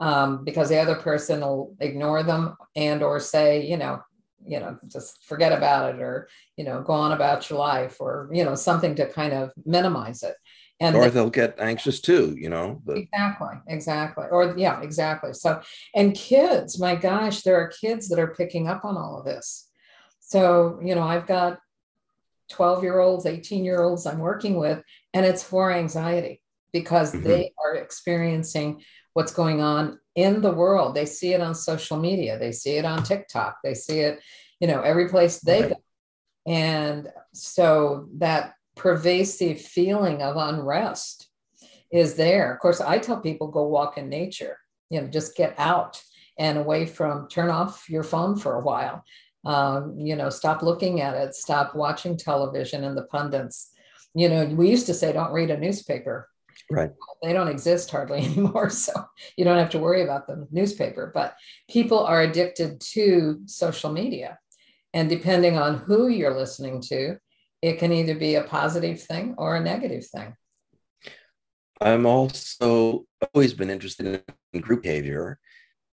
Um, 0.00 0.44
because 0.44 0.68
the 0.68 0.78
other 0.78 0.96
person 0.96 1.40
will 1.40 1.76
ignore 1.78 2.24
them 2.24 2.56
and 2.74 3.00
or 3.00 3.20
say 3.20 3.64
you 3.64 3.76
know 3.76 4.00
you 4.44 4.58
know 4.58 4.76
just 4.88 5.24
forget 5.24 5.52
about 5.52 5.94
it 5.94 6.00
or 6.00 6.28
you 6.56 6.64
know 6.64 6.82
go 6.82 6.92
on 6.92 7.12
about 7.12 7.48
your 7.48 7.60
life 7.60 8.00
or 8.00 8.28
you 8.32 8.44
know 8.44 8.56
something 8.56 8.96
to 8.96 9.06
kind 9.06 9.32
of 9.32 9.52
minimize 9.64 10.24
it 10.24 10.34
and 10.84 10.96
or 10.96 11.08
they'll 11.08 11.30
get 11.30 11.58
anxious 11.58 12.00
too 12.00 12.34
you 12.38 12.48
know 12.48 12.80
but. 12.84 12.98
exactly 12.98 13.56
exactly 13.68 14.26
or 14.30 14.54
yeah 14.56 14.80
exactly 14.82 15.32
so 15.32 15.60
and 15.94 16.14
kids 16.14 16.78
my 16.78 16.94
gosh 16.94 17.42
there 17.42 17.56
are 17.56 17.68
kids 17.68 18.08
that 18.08 18.18
are 18.18 18.34
picking 18.34 18.68
up 18.68 18.84
on 18.84 18.96
all 18.96 19.18
of 19.18 19.24
this 19.24 19.70
so 20.20 20.78
you 20.82 20.94
know 20.94 21.02
i've 21.02 21.26
got 21.26 21.58
12 22.50 22.82
year 22.82 23.00
olds 23.00 23.26
18 23.26 23.64
year 23.64 23.82
olds 23.82 24.06
i'm 24.06 24.18
working 24.18 24.58
with 24.58 24.82
and 25.14 25.24
it's 25.24 25.42
for 25.42 25.72
anxiety 25.72 26.42
because 26.72 27.12
mm-hmm. 27.12 27.26
they 27.26 27.52
are 27.64 27.76
experiencing 27.76 28.82
what's 29.14 29.32
going 29.32 29.62
on 29.62 29.98
in 30.14 30.42
the 30.42 30.52
world 30.52 30.94
they 30.94 31.06
see 31.06 31.32
it 31.32 31.40
on 31.40 31.54
social 31.54 31.98
media 31.98 32.38
they 32.38 32.52
see 32.52 32.76
it 32.76 32.84
on 32.84 33.02
tiktok 33.02 33.56
they 33.64 33.74
see 33.74 34.00
it 34.00 34.20
you 34.60 34.66
know 34.66 34.82
every 34.82 35.08
place 35.08 35.38
they 35.40 35.62
right. 35.62 35.70
go 35.70 35.76
and 36.46 37.08
so 37.32 38.08
that 38.18 38.54
pervasive 38.74 39.60
feeling 39.60 40.22
of 40.22 40.36
unrest 40.36 41.28
is 41.90 42.14
there. 42.14 42.52
Of 42.52 42.60
course, 42.60 42.80
I 42.80 42.98
tell 42.98 43.20
people 43.20 43.48
go 43.48 43.68
walk 43.68 43.98
in 43.98 44.08
nature, 44.08 44.58
you 44.90 45.00
know, 45.00 45.06
just 45.06 45.36
get 45.36 45.54
out 45.58 46.02
and 46.38 46.58
away 46.58 46.86
from, 46.86 47.28
turn 47.28 47.50
off 47.50 47.88
your 47.88 48.02
phone 48.02 48.36
for 48.36 48.54
a 48.54 48.62
while. 48.62 49.04
Um, 49.44 49.98
you 49.98 50.16
know, 50.16 50.30
stop 50.30 50.62
looking 50.62 51.00
at 51.00 51.14
it, 51.14 51.34
stop 51.34 51.74
watching 51.74 52.16
television 52.16 52.82
and 52.84 52.96
the 52.96 53.04
pundits. 53.04 53.70
You 54.14 54.28
know, 54.28 54.46
we 54.46 54.70
used 54.70 54.86
to 54.86 54.94
say, 54.94 55.12
don't 55.12 55.32
read 55.32 55.50
a 55.50 55.58
newspaper. 55.58 56.28
Right. 56.70 56.90
They 57.22 57.32
don't 57.32 57.48
exist 57.48 57.90
hardly 57.90 58.18
anymore. 58.24 58.70
So 58.70 58.92
you 59.36 59.44
don't 59.44 59.58
have 59.58 59.70
to 59.70 59.78
worry 59.78 60.02
about 60.02 60.26
the 60.26 60.46
newspaper. 60.50 61.10
But 61.14 61.36
people 61.68 61.98
are 61.98 62.22
addicted 62.22 62.80
to 62.92 63.40
social 63.46 63.92
media. 63.92 64.38
And 64.94 65.08
depending 65.08 65.58
on 65.58 65.78
who 65.78 66.08
you're 66.08 66.36
listening 66.36 66.80
to, 66.88 67.18
it 67.64 67.78
can 67.78 67.92
either 67.92 68.14
be 68.14 68.34
a 68.34 68.42
positive 68.42 69.00
thing 69.00 69.34
or 69.38 69.56
a 69.56 69.60
negative 69.60 70.06
thing. 70.06 70.36
I'm 71.80 72.04
also 72.04 73.06
always 73.32 73.54
been 73.54 73.70
interested 73.70 74.22
in 74.52 74.60
group 74.60 74.82
behavior 74.82 75.38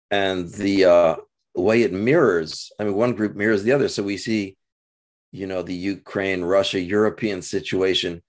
and 0.10 0.50
the 0.50 0.86
uh, 0.86 1.16
way 1.54 1.84
it 1.84 1.94
mirrors. 1.94 2.72
I 2.80 2.86
mean, 2.86 2.96
one 2.96 3.14
group 3.14 3.36
mirrors 3.36 3.62
the 3.62 3.72
other. 3.72 3.88
So 3.88 4.02
we 4.02 4.18
see, 4.18 4.58
you 5.32 5.46
know, 5.46 5.62
the 5.62 5.76
Ukraine, 5.76 6.42
Russia, 6.44 6.80
European 6.80 7.44
situation 7.44 8.24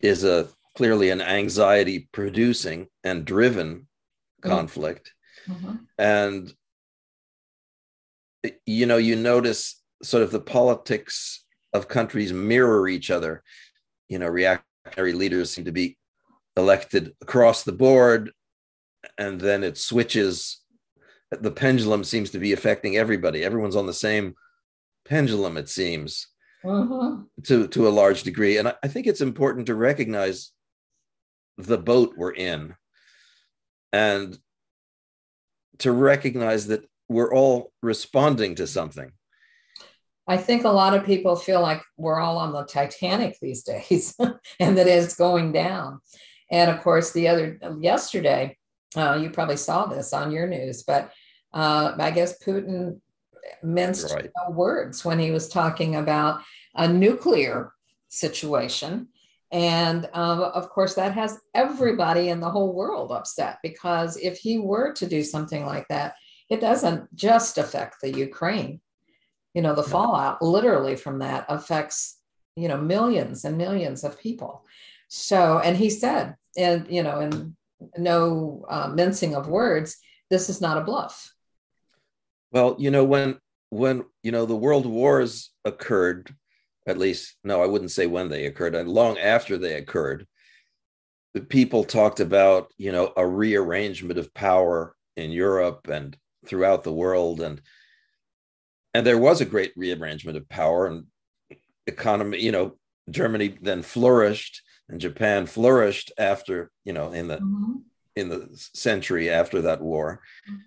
is 0.00 0.24
a 0.24 0.48
clearly 0.74 1.10
an 1.10 1.20
anxiety 1.20 2.08
producing 2.10 2.86
and 3.04 3.26
driven 3.26 3.68
mm-hmm. 3.74 4.48
conflict. 4.48 5.12
Mm-hmm. 5.46 5.74
And, 5.98 6.54
you 8.64 8.86
know, 8.86 8.96
you 8.96 9.14
notice 9.14 9.82
sort 10.02 10.22
of 10.22 10.30
the 10.30 10.40
politics 10.40 11.44
of 11.72 11.88
countries 11.88 12.32
mirror 12.32 12.88
each 12.88 13.10
other. 13.10 13.42
You 14.08 14.18
know, 14.18 14.28
reactionary 14.28 15.12
leaders 15.12 15.50
seem 15.50 15.64
to 15.64 15.72
be 15.72 15.96
elected 16.56 17.14
across 17.20 17.62
the 17.62 17.72
board, 17.72 18.32
and 19.18 19.40
then 19.40 19.64
it 19.64 19.78
switches. 19.78 20.60
The 21.30 21.50
pendulum 21.50 22.04
seems 22.04 22.30
to 22.30 22.38
be 22.38 22.52
affecting 22.52 22.96
everybody. 22.96 23.42
Everyone's 23.42 23.76
on 23.76 23.86
the 23.86 23.94
same 23.94 24.34
pendulum, 25.06 25.56
it 25.56 25.68
seems, 25.68 26.28
mm-hmm. 26.62 27.22
to, 27.44 27.68
to 27.68 27.88
a 27.88 27.90
large 27.90 28.22
degree. 28.22 28.58
And 28.58 28.68
I, 28.68 28.74
I 28.82 28.88
think 28.88 29.06
it's 29.06 29.22
important 29.22 29.66
to 29.66 29.74
recognize 29.74 30.52
the 31.56 31.78
boat 31.78 32.14
we're 32.16 32.32
in 32.34 32.74
and 33.92 34.38
to 35.78 35.92
recognize 35.92 36.66
that 36.68 36.84
we're 37.08 37.32
all 37.32 37.72
responding 37.82 38.54
to 38.56 38.66
something 38.66 39.12
I 40.32 40.38
think 40.38 40.64
a 40.64 40.70
lot 40.70 40.94
of 40.94 41.04
people 41.04 41.36
feel 41.36 41.60
like 41.60 41.82
we're 41.98 42.18
all 42.18 42.38
on 42.38 42.52
the 42.52 42.64
Titanic 42.64 43.38
these 43.38 43.62
days 43.74 44.16
and 44.58 44.78
that 44.78 44.88
it's 44.88 45.14
going 45.14 45.52
down. 45.52 46.00
And 46.50 46.70
of 46.70 46.80
course, 46.82 47.12
the 47.12 47.28
other 47.28 47.58
yesterday, 47.80 48.56
uh, 48.96 49.18
you 49.20 49.28
probably 49.28 49.58
saw 49.58 49.84
this 49.86 50.14
on 50.14 50.32
your 50.32 50.46
news, 50.46 50.84
but 50.84 51.12
uh, 51.52 51.92
I 51.98 52.10
guess 52.12 52.42
Putin 52.42 53.00
minced 53.62 54.14
right. 54.14 54.30
no 54.38 54.54
words 54.54 55.04
when 55.04 55.18
he 55.18 55.30
was 55.32 55.50
talking 55.50 55.96
about 55.96 56.40
a 56.74 56.88
nuclear 56.88 57.74
situation. 58.08 59.08
And 59.50 60.08
um, 60.14 60.40
of 60.40 60.70
course, 60.70 60.94
that 60.94 61.12
has 61.12 61.38
everybody 61.52 62.30
in 62.30 62.40
the 62.40 62.48
whole 62.48 62.72
world 62.72 63.12
upset 63.12 63.58
because 63.62 64.16
if 64.16 64.38
he 64.38 64.58
were 64.58 64.94
to 64.94 65.06
do 65.06 65.22
something 65.22 65.66
like 65.66 65.88
that, 65.88 66.14
it 66.48 66.60
doesn't 66.62 67.14
just 67.14 67.58
affect 67.58 67.96
the 68.00 68.10
Ukraine. 68.10 68.80
You 69.54 69.62
know, 69.62 69.74
the 69.74 69.82
fallout 69.82 70.40
literally 70.40 70.96
from 70.96 71.18
that 71.18 71.44
affects, 71.48 72.18
you 72.56 72.68
know, 72.68 72.78
millions 72.78 73.44
and 73.44 73.58
millions 73.58 74.02
of 74.04 74.18
people. 74.18 74.64
So, 75.08 75.58
and 75.58 75.76
he 75.76 75.90
said, 75.90 76.36
and, 76.56 76.86
you 76.88 77.02
know, 77.02 77.20
in 77.20 77.56
no 77.98 78.64
uh, 78.68 78.88
mincing 78.88 79.34
of 79.34 79.48
words, 79.48 79.98
this 80.30 80.48
is 80.48 80.60
not 80.60 80.78
a 80.78 80.82
bluff. 80.82 81.34
Well, 82.50 82.76
you 82.78 82.90
know, 82.90 83.04
when 83.04 83.38
when 83.70 84.04
you 84.22 84.32
know 84.32 84.44
the 84.44 84.56
world 84.56 84.86
wars 84.86 85.50
occurred, 85.64 86.34
at 86.86 86.98
least 86.98 87.36
no, 87.42 87.62
I 87.62 87.66
wouldn't 87.66 87.90
say 87.90 88.06
when 88.06 88.28
they 88.28 88.46
occurred, 88.46 88.74
and 88.74 88.88
long 88.88 89.18
after 89.18 89.56
they 89.56 89.74
occurred, 89.74 90.26
the 91.34 91.40
people 91.40 91.84
talked 91.84 92.20
about 92.20 92.72
you 92.76 92.92
know 92.92 93.12
a 93.16 93.26
rearrangement 93.26 94.18
of 94.18 94.34
power 94.34 94.94
in 95.16 95.30
Europe 95.30 95.88
and 95.88 96.16
throughout 96.46 96.84
the 96.84 96.92
world, 96.92 97.40
and 97.40 97.62
and 98.94 99.06
there 99.06 99.18
was 99.18 99.40
a 99.40 99.46
great 99.46 99.72
rearrangement 99.76 100.36
of 100.36 100.48
power 100.48 100.86
and 100.86 101.06
economy. 101.86 102.40
You 102.40 102.52
know, 102.52 102.76
Germany 103.10 103.58
then 103.60 103.82
flourished, 103.82 104.62
and 104.88 105.00
Japan 105.00 105.46
flourished 105.46 106.12
after 106.18 106.70
you 106.84 106.92
know 106.92 107.12
in 107.12 107.28
the 107.28 107.36
mm-hmm. 107.36 107.78
in 108.16 108.28
the 108.28 108.48
century 108.74 109.30
after 109.30 109.62
that 109.62 109.80
war, 109.80 110.20
mm-hmm. 110.48 110.58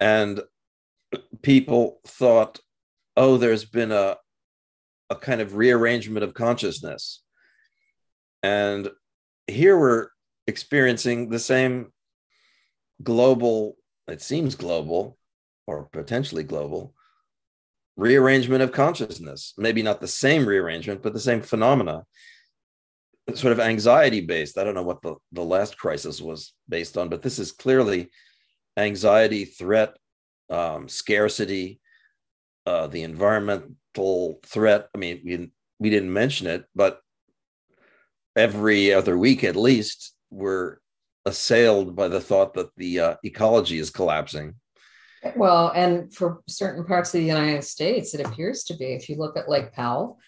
and 0.00 0.40
people 1.42 2.00
thought, 2.06 2.60
oh, 3.16 3.36
there's 3.36 3.64
been 3.64 3.92
a, 3.92 4.16
a 5.10 5.16
kind 5.16 5.40
of 5.40 5.56
rearrangement 5.56 6.24
of 6.24 6.34
consciousness. 6.34 7.22
And 8.42 8.90
here 9.46 9.78
we're 9.78 10.08
experiencing 10.46 11.28
the 11.28 11.38
same 11.38 11.92
global, 13.02 13.76
it 14.06 14.22
seems 14.22 14.54
global 14.54 15.18
or 15.66 15.84
potentially 15.84 16.44
global, 16.44 16.94
rearrangement 17.98 18.62
of 18.62 18.72
consciousness. 18.72 19.52
Maybe 19.58 19.82
not 19.82 20.00
the 20.00 20.08
same 20.08 20.46
rearrangement, 20.46 21.02
but 21.02 21.12
the 21.12 21.20
same 21.20 21.42
phenomena. 21.42 22.04
Sort 23.34 23.52
of 23.52 23.60
anxiety 23.60 24.22
based. 24.22 24.56
I 24.56 24.64
don't 24.64 24.74
know 24.74 24.84
what 24.84 25.02
the, 25.02 25.16
the 25.32 25.44
last 25.44 25.76
crisis 25.76 26.22
was 26.22 26.54
based 26.68 26.96
on, 26.96 27.10
but 27.10 27.22
this 27.22 27.38
is 27.38 27.52
clearly 27.52 28.08
anxiety, 28.78 29.44
threat, 29.44 29.96
um, 30.48 30.88
scarcity, 30.88 31.80
uh, 32.64 32.86
the 32.86 33.02
environmental 33.02 34.40
threat. 34.46 34.88
I 34.94 34.98
mean, 34.98 35.20
we, 35.24 35.50
we 35.78 35.90
didn't 35.90 36.12
mention 36.12 36.46
it, 36.46 36.64
but 36.74 37.00
every 38.36 38.94
other 38.94 39.18
week 39.18 39.44
at 39.44 39.56
least, 39.56 40.14
we're 40.30 40.78
assailed 41.26 41.96
by 41.96 42.06
the 42.08 42.20
thought 42.20 42.54
that 42.54 42.74
the 42.76 43.00
uh, 43.00 43.14
ecology 43.24 43.78
is 43.78 43.90
collapsing. 43.90 44.54
Well, 45.36 45.72
and 45.74 46.12
for 46.14 46.42
certain 46.48 46.84
parts 46.84 47.14
of 47.14 47.20
the 47.20 47.26
United 47.26 47.64
States, 47.64 48.14
it 48.14 48.24
appears 48.24 48.64
to 48.64 48.74
be. 48.74 48.86
If 48.86 49.08
you 49.08 49.16
look 49.16 49.36
at 49.36 49.48
Lake 49.48 49.72
Powell 49.72 50.18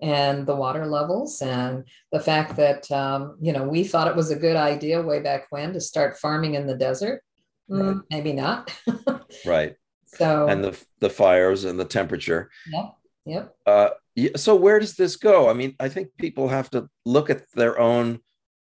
and 0.00 0.46
the 0.46 0.56
water 0.56 0.86
levels, 0.86 1.40
and 1.40 1.84
the 2.12 2.20
fact 2.20 2.56
that, 2.56 2.90
um, 2.90 3.36
you 3.40 3.52
know, 3.52 3.62
we 3.62 3.84
thought 3.84 4.08
it 4.08 4.16
was 4.16 4.30
a 4.30 4.36
good 4.36 4.56
idea 4.56 5.00
way 5.00 5.20
back 5.20 5.46
when 5.50 5.72
to 5.72 5.80
start 5.80 6.18
farming 6.18 6.54
in 6.54 6.66
the 6.66 6.76
desert. 6.76 7.22
Mm, 7.70 8.02
maybe 8.10 8.32
not. 8.32 8.72
right. 9.46 9.76
So 10.06 10.46
and 10.46 10.62
the 10.62 10.78
the 11.00 11.10
fires 11.10 11.64
and 11.64 11.80
the 11.80 11.84
temperature. 11.84 12.50
Yep. 12.70 12.94
Yep. 13.26 13.56
Uh, 13.66 13.88
so 14.36 14.54
where 14.54 14.78
does 14.78 14.94
this 14.94 15.16
go? 15.16 15.48
I 15.48 15.54
mean, 15.54 15.74
I 15.80 15.88
think 15.88 16.08
people 16.18 16.48
have 16.48 16.70
to 16.70 16.88
look 17.04 17.30
at 17.30 17.50
their 17.52 17.78
own 17.78 18.20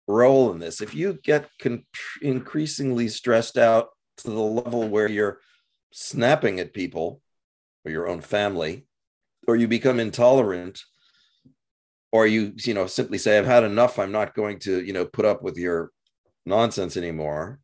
role 0.07 0.51
in 0.51 0.59
this. 0.59 0.81
If 0.81 0.93
you 0.93 1.19
get 1.23 1.49
con- 1.59 1.85
increasingly 2.21 3.07
stressed 3.07 3.57
out 3.57 3.89
to 4.17 4.29
the 4.29 4.39
level 4.39 4.87
where 4.89 5.07
you're 5.07 5.39
snapping 5.91 6.59
at 6.59 6.73
people 6.73 7.21
or 7.85 7.91
your 7.91 8.07
own 8.07 8.21
family, 8.21 8.85
or 9.47 9.55
you 9.55 9.67
become 9.67 9.99
intolerant, 9.99 10.81
or 12.11 12.27
you 12.27 12.53
you 12.57 12.73
know 12.73 12.87
simply 12.87 13.17
say, 13.17 13.37
"I've 13.37 13.45
had 13.45 13.63
enough. 13.63 13.99
I'm 13.99 14.11
not 14.11 14.35
going 14.35 14.59
to 14.59 14.83
you 14.83 14.93
know 14.93 15.05
put 15.05 15.25
up 15.25 15.41
with 15.41 15.57
your 15.57 15.91
nonsense 16.45 16.97
anymore." 16.97 17.59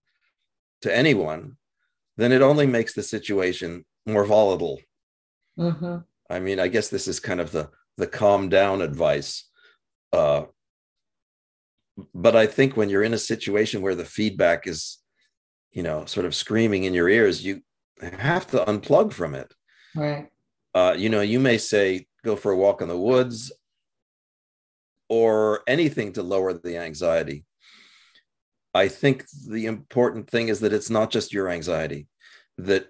to 0.85 0.95
anyone, 0.95 1.57
then 2.15 2.31
it 2.31 2.43
only 2.43 2.67
makes 2.67 2.93
the 2.93 3.01
situation 3.01 3.85
more 4.05 4.23
volatile. 4.23 4.79
Mm-hmm. 5.57 5.97
I 6.29 6.39
mean, 6.39 6.59
I 6.59 6.67
guess 6.67 6.89
this 6.89 7.07
is 7.07 7.19
kind 7.19 7.41
of 7.41 7.51
the 7.51 7.69
the 7.97 8.07
calm 8.07 8.49
down 8.49 8.81
advice. 8.81 9.49
Uh, 10.13 10.43
but 12.13 12.35
I 12.35 12.45
think 12.45 12.77
when 12.77 12.89
you're 12.89 13.03
in 13.03 13.13
a 13.13 13.17
situation 13.17 13.81
where 13.81 13.95
the 13.95 14.05
feedback 14.05 14.67
is, 14.67 14.97
you 15.71 15.81
know, 15.81 16.05
sort 16.05 16.25
of 16.25 16.35
screaming 16.35 16.83
in 16.83 16.93
your 16.93 17.09
ears, 17.09 17.43
you 17.43 17.61
have 18.01 18.47
to 18.47 18.57
unplug 18.65 19.13
from 19.13 19.35
it. 19.35 19.53
Right. 19.95 20.27
Uh, 20.73 20.95
you 20.97 21.09
know, 21.09 21.21
you 21.21 21.39
may 21.39 21.57
say, 21.57 22.07
go 22.23 22.35
for 22.35 22.51
a 22.51 22.57
walk 22.57 22.81
in 22.81 22.87
the 22.87 22.97
woods 22.97 23.51
or 25.07 25.61
anything 25.67 26.13
to 26.13 26.23
lower 26.23 26.53
the 26.53 26.77
anxiety. 26.77 27.45
I 28.73 28.89
think 28.89 29.25
the 29.47 29.67
important 29.67 30.29
thing 30.29 30.49
is 30.49 30.59
that 30.59 30.73
it's 30.73 30.89
not 30.89 31.11
just 31.11 31.31
your 31.31 31.49
anxiety, 31.49 32.07
that 32.57 32.87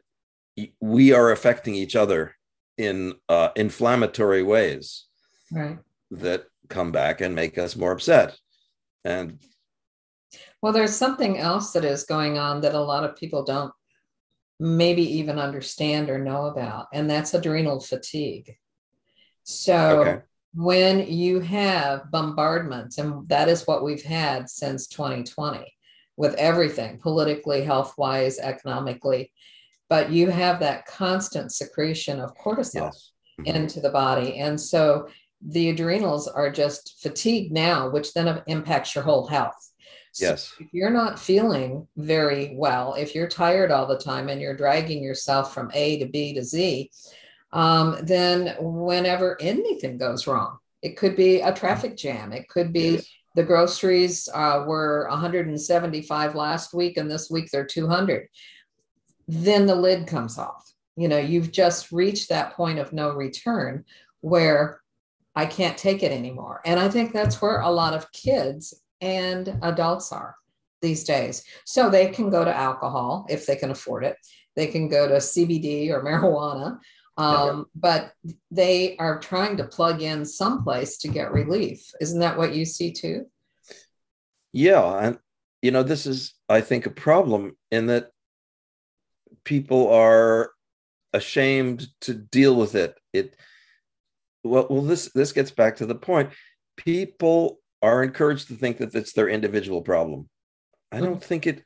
we 0.82 1.12
are 1.12 1.32
affecting 1.32 1.76
each 1.76 1.96
other 1.96 2.36
in 2.78 3.14
uh, 3.30 3.50
inflammatory 3.56 4.42
ways 4.42 5.06
right. 5.52 5.78
that 6.12 6.46
come 6.70 6.92
back 6.92 7.22
and 7.22 7.36
make 7.36 7.58
us 7.58 7.76
more 7.76 7.92
upset. 7.92 8.38
And 9.04 9.38
well, 10.62 10.74
there's 10.74 10.96
something 10.96 11.38
else 11.38 11.74
that 11.74 11.86
is 11.86 12.04
going 12.04 12.40
on 12.40 12.62
that 12.62 12.74
a 12.74 12.80
lot 12.80 13.04
of 13.04 13.16
people 13.16 13.44
don't 13.44 13.72
maybe 14.60 15.18
even 15.18 15.40
understand 15.40 16.10
or 16.10 16.18
know 16.18 16.46
about, 16.46 16.88
and 16.94 17.10
that's 17.10 17.34
adrenal 17.34 17.80
fatigue. 17.80 18.58
So, 19.44 20.02
okay 20.02 20.22
when 20.56 21.12
you 21.12 21.42
have 21.42 22.10
bombardments, 22.12 22.98
and 22.98 23.28
that 23.28 23.50
is 23.50 23.68
what 23.68 23.84
we've 23.84 24.04
had 24.04 24.50
since 24.50 24.88
2020 24.88 25.72
with 26.16 26.34
everything 26.36 26.98
politically, 26.98 27.62
health 27.62 27.94
wise, 27.98 28.40
economically, 28.40 29.34
but 29.90 30.12
you 30.12 30.30
have 30.30 30.62
that 30.62 30.86
constant 30.86 31.52
secretion 31.52 32.22
of 32.22 32.36
cortisol 32.38 32.74
yes. 32.86 33.12
mm-hmm. 33.40 33.54
into 33.54 33.82
the 33.82 33.90
body. 33.90 34.38
And 34.38 34.60
so 34.60 35.10
the 35.42 35.70
adrenals 35.70 36.30
are 36.30 36.50
just 36.50 37.02
fatigued 37.02 37.52
now, 37.52 37.90
which 37.90 38.14
then 38.14 38.42
impacts 38.48 38.96
your 38.96 39.04
whole 39.04 39.28
health. 39.28 39.72
So 40.16 40.28
yes. 40.28 40.54
If 40.62 40.68
you're 40.72 40.92
not 40.92 41.20
feeling 41.20 41.90
very 41.98 42.56
well, 42.56 42.94
if 42.94 43.14
you're 43.14 43.28
tired 43.28 43.70
all 43.70 43.86
the 43.86 43.98
time 43.98 44.30
and 44.30 44.40
you're 44.40 44.56
dragging 44.56 45.04
yourself 45.04 45.54
from 45.54 45.70
A 45.74 46.00
to 46.00 46.06
B 46.06 46.34
to 46.36 46.42
Z, 46.42 46.90
um, 47.52 47.98
then 48.02 48.56
whenever 48.62 49.36
anything 49.42 49.98
goes 49.98 50.26
wrong, 50.26 50.60
it 50.82 50.96
could 50.96 51.18
be 51.18 51.42
a 51.42 51.52
traffic 51.52 51.98
jam, 51.98 52.32
it 52.32 52.48
could 52.48 52.72
be 52.72 52.92
yes. 52.92 53.10
the 53.36 53.44
groceries 53.44 54.30
uh, 54.34 54.64
were 54.66 55.06
175 55.10 56.34
last 56.34 56.74
week, 56.74 56.96
and 56.96 57.12
this 57.12 57.30
week 57.30 57.52
they're 57.52 57.66
200. 57.66 58.30
Then 59.28 59.66
the 59.66 59.76
lid 59.76 60.08
comes 60.08 60.38
off. 60.38 60.72
You 60.96 61.10
know, 61.10 61.18
you've 61.18 61.52
just 61.52 61.92
reached 61.92 62.30
that 62.30 62.54
point 62.54 62.80
of 62.80 62.94
no 62.94 63.10
return 63.10 63.84
where 64.22 64.80
I 65.36 65.46
can't 65.46 65.78
take 65.78 66.04
it 66.04 66.14
anymore. 66.14 66.62
And 66.64 66.80
I 66.80 66.88
think 66.88 67.12
that's 67.12 67.42
where 67.42 67.60
a 67.60 67.70
lot 67.70 67.94
of 67.94 68.14
kids 68.14 68.74
and 69.06 69.58
adults 69.62 70.12
are 70.12 70.36
these 70.82 71.04
days. 71.04 71.44
So 71.66 71.90
they 71.90 72.10
can 72.10 72.30
go 72.30 72.44
to 72.44 72.56
alcohol 72.56 73.26
if 73.30 73.46
they 73.46 73.56
can 73.56 73.72
afford 73.72 74.04
it. 74.04 74.18
They 74.56 74.68
can 74.68 74.90
go 74.90 75.08
to 75.08 75.16
CBD 75.16 75.90
or 75.90 76.04
marijuana 76.04 76.80
um, 77.18 77.68
but 77.76 78.14
they 78.52 78.98
are 78.98 79.20
trying 79.20 79.58
to 79.58 79.64
plug 79.64 80.02
in 80.02 80.26
someplace 80.26 80.98
to 81.00 81.08
get 81.08 81.32
relief. 81.32 81.92
Isn't 82.02 82.20
that 82.20 82.38
what 82.38 82.54
you 82.54 82.66
see 82.66 82.92
too? 82.92 83.28
Yeah, 84.52 85.00
and 85.00 85.20
you 85.62 85.72
know 85.72 85.84
this 85.84 86.06
is, 86.06 86.34
I 86.50 86.62
think, 86.62 86.86
a 86.86 86.92
problem 86.92 87.56
in 87.72 87.88
that 87.88 88.12
people 89.44 89.94
are 89.94 90.52
ashamed 91.14 91.88
to 92.02 92.14
deal 92.14 92.56
with 92.56 92.76
it. 92.76 92.98
It 93.14 93.36
well, 94.44 94.68
well, 94.70 94.82
this 94.82 95.10
this 95.14 95.32
gets 95.32 95.52
back 95.52 95.78
to 95.78 95.86
the 95.86 95.96
point. 95.96 96.32
People 96.76 97.60
are 97.86 98.04
encouraged 98.04 98.48
to 98.48 98.56
think 98.56 98.78
that 98.80 98.96
it's 98.96 99.14
their 99.14 99.30
individual 99.30 99.82
problem. 99.82 100.28
I 100.92 101.00
don't 101.00 101.24
think 101.24 101.46
it. 101.46 101.64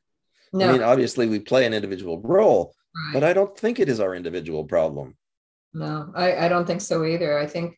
No. 0.52 0.70
I 0.70 0.72
mean, 0.72 0.84
obviously, 0.84 1.28
we 1.28 1.40
play 1.40 1.66
an 1.66 1.74
individual 1.74 2.20
role, 2.22 2.74
right. 2.96 3.14
but 3.14 3.24
I 3.24 3.34
don't 3.34 3.58
think 3.58 3.80
it 3.80 3.90
is 3.90 4.00
our 4.00 4.16
individual 4.16 4.64
problem 4.66 5.16
No, 5.74 6.12
I, 6.16 6.46
I 6.46 6.50
don't 6.50 6.66
think 6.66 6.82
so 6.82 7.06
either. 7.06 7.38
I 7.38 7.46
think, 7.46 7.78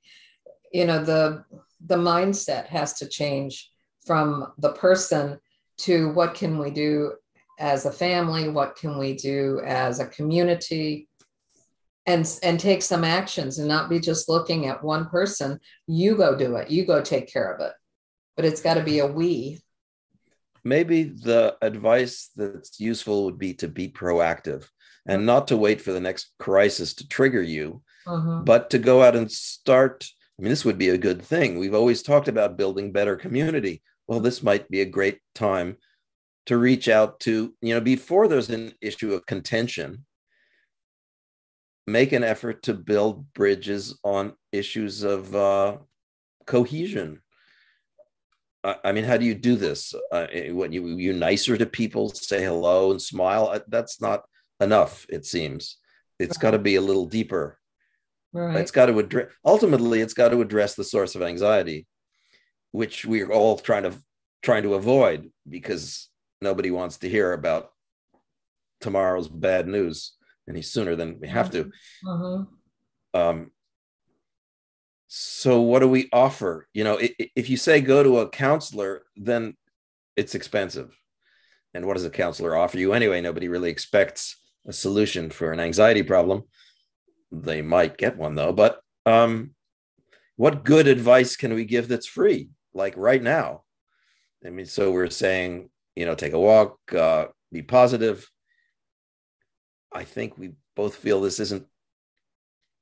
you 0.72 0.86
know, 0.86 1.04
the 1.04 1.44
the 1.86 1.98
mindset 1.98 2.68
has 2.68 2.94
to 2.94 3.08
change 3.08 3.70
from 4.06 4.54
the 4.58 4.74
person 4.74 5.40
to 5.80 6.10
what 6.14 6.34
can 6.34 6.58
we 6.58 6.72
do 6.72 7.14
as 7.60 7.86
a 7.86 7.92
family, 7.92 8.50
what 8.50 8.76
can 8.76 8.98
we 8.98 9.14
do 9.14 9.62
as 9.66 10.00
a 10.00 10.08
community, 10.08 11.10
and 12.06 12.26
and 12.44 12.60
take 12.60 12.82
some 12.82 13.04
actions 13.04 13.60
and 13.60 13.68
not 13.68 13.90
be 13.90 14.00
just 14.00 14.30
looking 14.30 14.68
at 14.68 14.84
one 14.84 15.06
person. 15.10 15.60
You 15.88 16.16
go 16.16 16.36
do 16.36 16.56
it. 16.56 16.72
You 16.72 16.86
go 16.86 17.02
take 17.02 17.32
care 17.32 17.52
of 17.54 17.62
it. 17.62 17.74
But 18.36 18.46
it's 18.46 18.62
got 18.62 18.76
to 18.76 18.84
be 18.84 19.00
a 19.00 19.08
we. 19.08 19.62
Maybe 20.64 21.04
the 21.04 21.58
advice 21.62 22.30
that's 22.36 22.80
useful 22.80 23.26
would 23.26 23.40
be 23.40 23.54
to 23.56 23.68
be 23.68 23.90
proactive 23.90 24.68
and 25.08 25.26
not 25.26 25.48
to 25.48 25.58
wait 25.58 25.82
for 25.82 25.92
the 25.92 26.00
next 26.00 26.32
crisis 26.38 26.94
to 26.96 27.08
trigger 27.08 27.42
you, 27.42 27.82
Mhm. 28.06 28.46
but 28.46 28.70
to 28.70 28.80
go 28.80 29.02
out 29.02 29.16
and 29.16 29.32
start. 29.32 30.06
I 30.38 30.44
mean, 30.44 30.50
this 30.50 30.66
would 30.66 30.78
be 30.78 30.90
a 30.90 30.98
good 30.98 31.22
thing. 31.24 31.58
We've 31.58 31.74
always 31.74 32.04
talked 32.04 32.28
about 32.28 32.58
building 32.58 32.92
better 32.92 33.16
community. 33.16 33.82
Well, 34.08 34.20
this 34.20 34.44
might 34.44 34.70
be 34.70 34.82
a 34.82 34.86
great 34.86 35.20
time 35.34 35.78
to 36.46 36.58
reach 36.58 36.88
out 36.88 37.20
to, 37.22 37.56
you 37.62 37.74
know, 37.74 37.82
before 37.82 38.28
there's 38.28 38.50
an 38.50 38.74
issue 38.82 39.14
of 39.14 39.26
contention, 39.26 40.06
make 41.88 42.12
an 42.12 42.24
effort 42.24 42.64
to 42.64 42.74
build 42.74 43.34
bridges 43.34 43.98
on 44.04 44.36
issues 44.52 45.04
of 45.04 45.36
uh, 45.36 45.78
cohesion. 46.46 47.22
I 48.64 48.92
mean, 48.92 49.06
how 49.06 49.18
do 49.18 49.26
you 49.26 49.34
do 49.34 49.56
this? 49.56 49.94
Uh, 50.12 50.28
what 50.50 50.72
you 50.72 50.86
you 50.98 51.14
nicer 51.14 51.58
to 51.58 51.66
people, 51.66 52.10
say 52.10 52.44
hello 52.44 52.92
and 52.92 53.02
smile? 53.02 53.48
Uh, 53.48 53.60
That's 53.68 54.00
not 54.00 54.24
enough. 54.60 55.06
It 55.10 55.26
seems 55.26 55.78
it's 56.20 56.38
got 56.38 56.52
to 56.52 56.60
be 56.60 56.76
a 56.76 56.82
little 56.82 57.08
deeper. 57.08 57.58
Right. 58.34 58.58
It's 58.58 58.72
got 58.72 58.86
to 58.86 59.00
address. 59.00 59.32
Ultimately, 59.44 60.02
it's 60.02 60.14
got 60.14 60.30
to 60.30 60.42
address 60.42 60.76
the 60.76 60.84
source 60.84 61.16
of 61.16 61.24
anxiety, 61.24 61.88
which 62.72 63.04
we're 63.06 63.32
all 63.32 63.58
trying 63.58 63.84
to 63.84 63.94
trying 64.44 64.64
to 64.64 64.76
avoid 64.76 65.32
because 65.50 66.10
nobody 66.42 66.70
wants 66.72 66.98
to 67.00 67.10
hear 67.10 67.34
about 67.34 67.72
tomorrow's 68.80 69.28
bad 69.28 69.68
news 69.68 70.14
any 70.50 70.62
sooner 70.62 70.96
than 70.96 71.20
we 71.20 71.28
have 71.28 71.50
to. 71.52 71.72
Mhm. 72.06 72.48
Um, 73.14 73.52
so 75.14 75.60
what 75.60 75.80
do 75.80 75.90
we 75.90 76.08
offer? 76.14 76.70
You 76.74 76.86
know, 76.86 76.98
if 77.02 77.50
you 77.50 77.58
say 77.58 77.82
go 77.82 78.02
to 78.02 78.20
a 78.20 78.30
counselor, 78.30 79.04
then 79.18 79.58
it's 80.16 80.36
expensive. 80.36 80.98
And 81.74 81.86
what 81.86 81.96
does 81.96 82.06
a 82.06 82.10
counselor 82.10 82.56
offer 82.56 82.78
you 82.78 82.94
anyway? 82.94 83.20
Nobody 83.20 83.50
really 83.50 83.70
expects 83.70 84.38
a 84.66 84.72
solution 84.72 85.30
for 85.30 85.52
an 85.52 85.60
anxiety 85.60 86.02
problem. 86.02 86.44
They 87.30 87.62
might 87.62 87.98
get 87.98 88.16
one 88.16 88.36
though, 88.36 88.54
but 88.54 88.80
um, 89.06 89.54
what 90.38 90.64
good 90.64 90.88
advice 90.88 91.36
can 91.36 91.56
we 91.56 91.66
give 91.66 91.90
that's 91.90 92.08
free, 92.08 92.50
like 92.74 92.96
right 92.96 93.22
now? 93.22 93.64
I 94.46 94.50
mean, 94.50 94.66
so 94.66 94.92
we're 94.92 95.10
saying, 95.10 95.72
you 95.94 96.06
know, 96.06 96.16
take 96.16 96.32
a 96.32 96.40
walk, 96.40 96.78
uh, 96.98 97.26
be 97.52 97.64
positive. 97.64 98.30
I 99.92 100.06
think 100.06 100.38
we 100.38 100.54
both 100.74 100.96
feel 100.96 101.20
this 101.20 101.42
isn't 101.42 101.66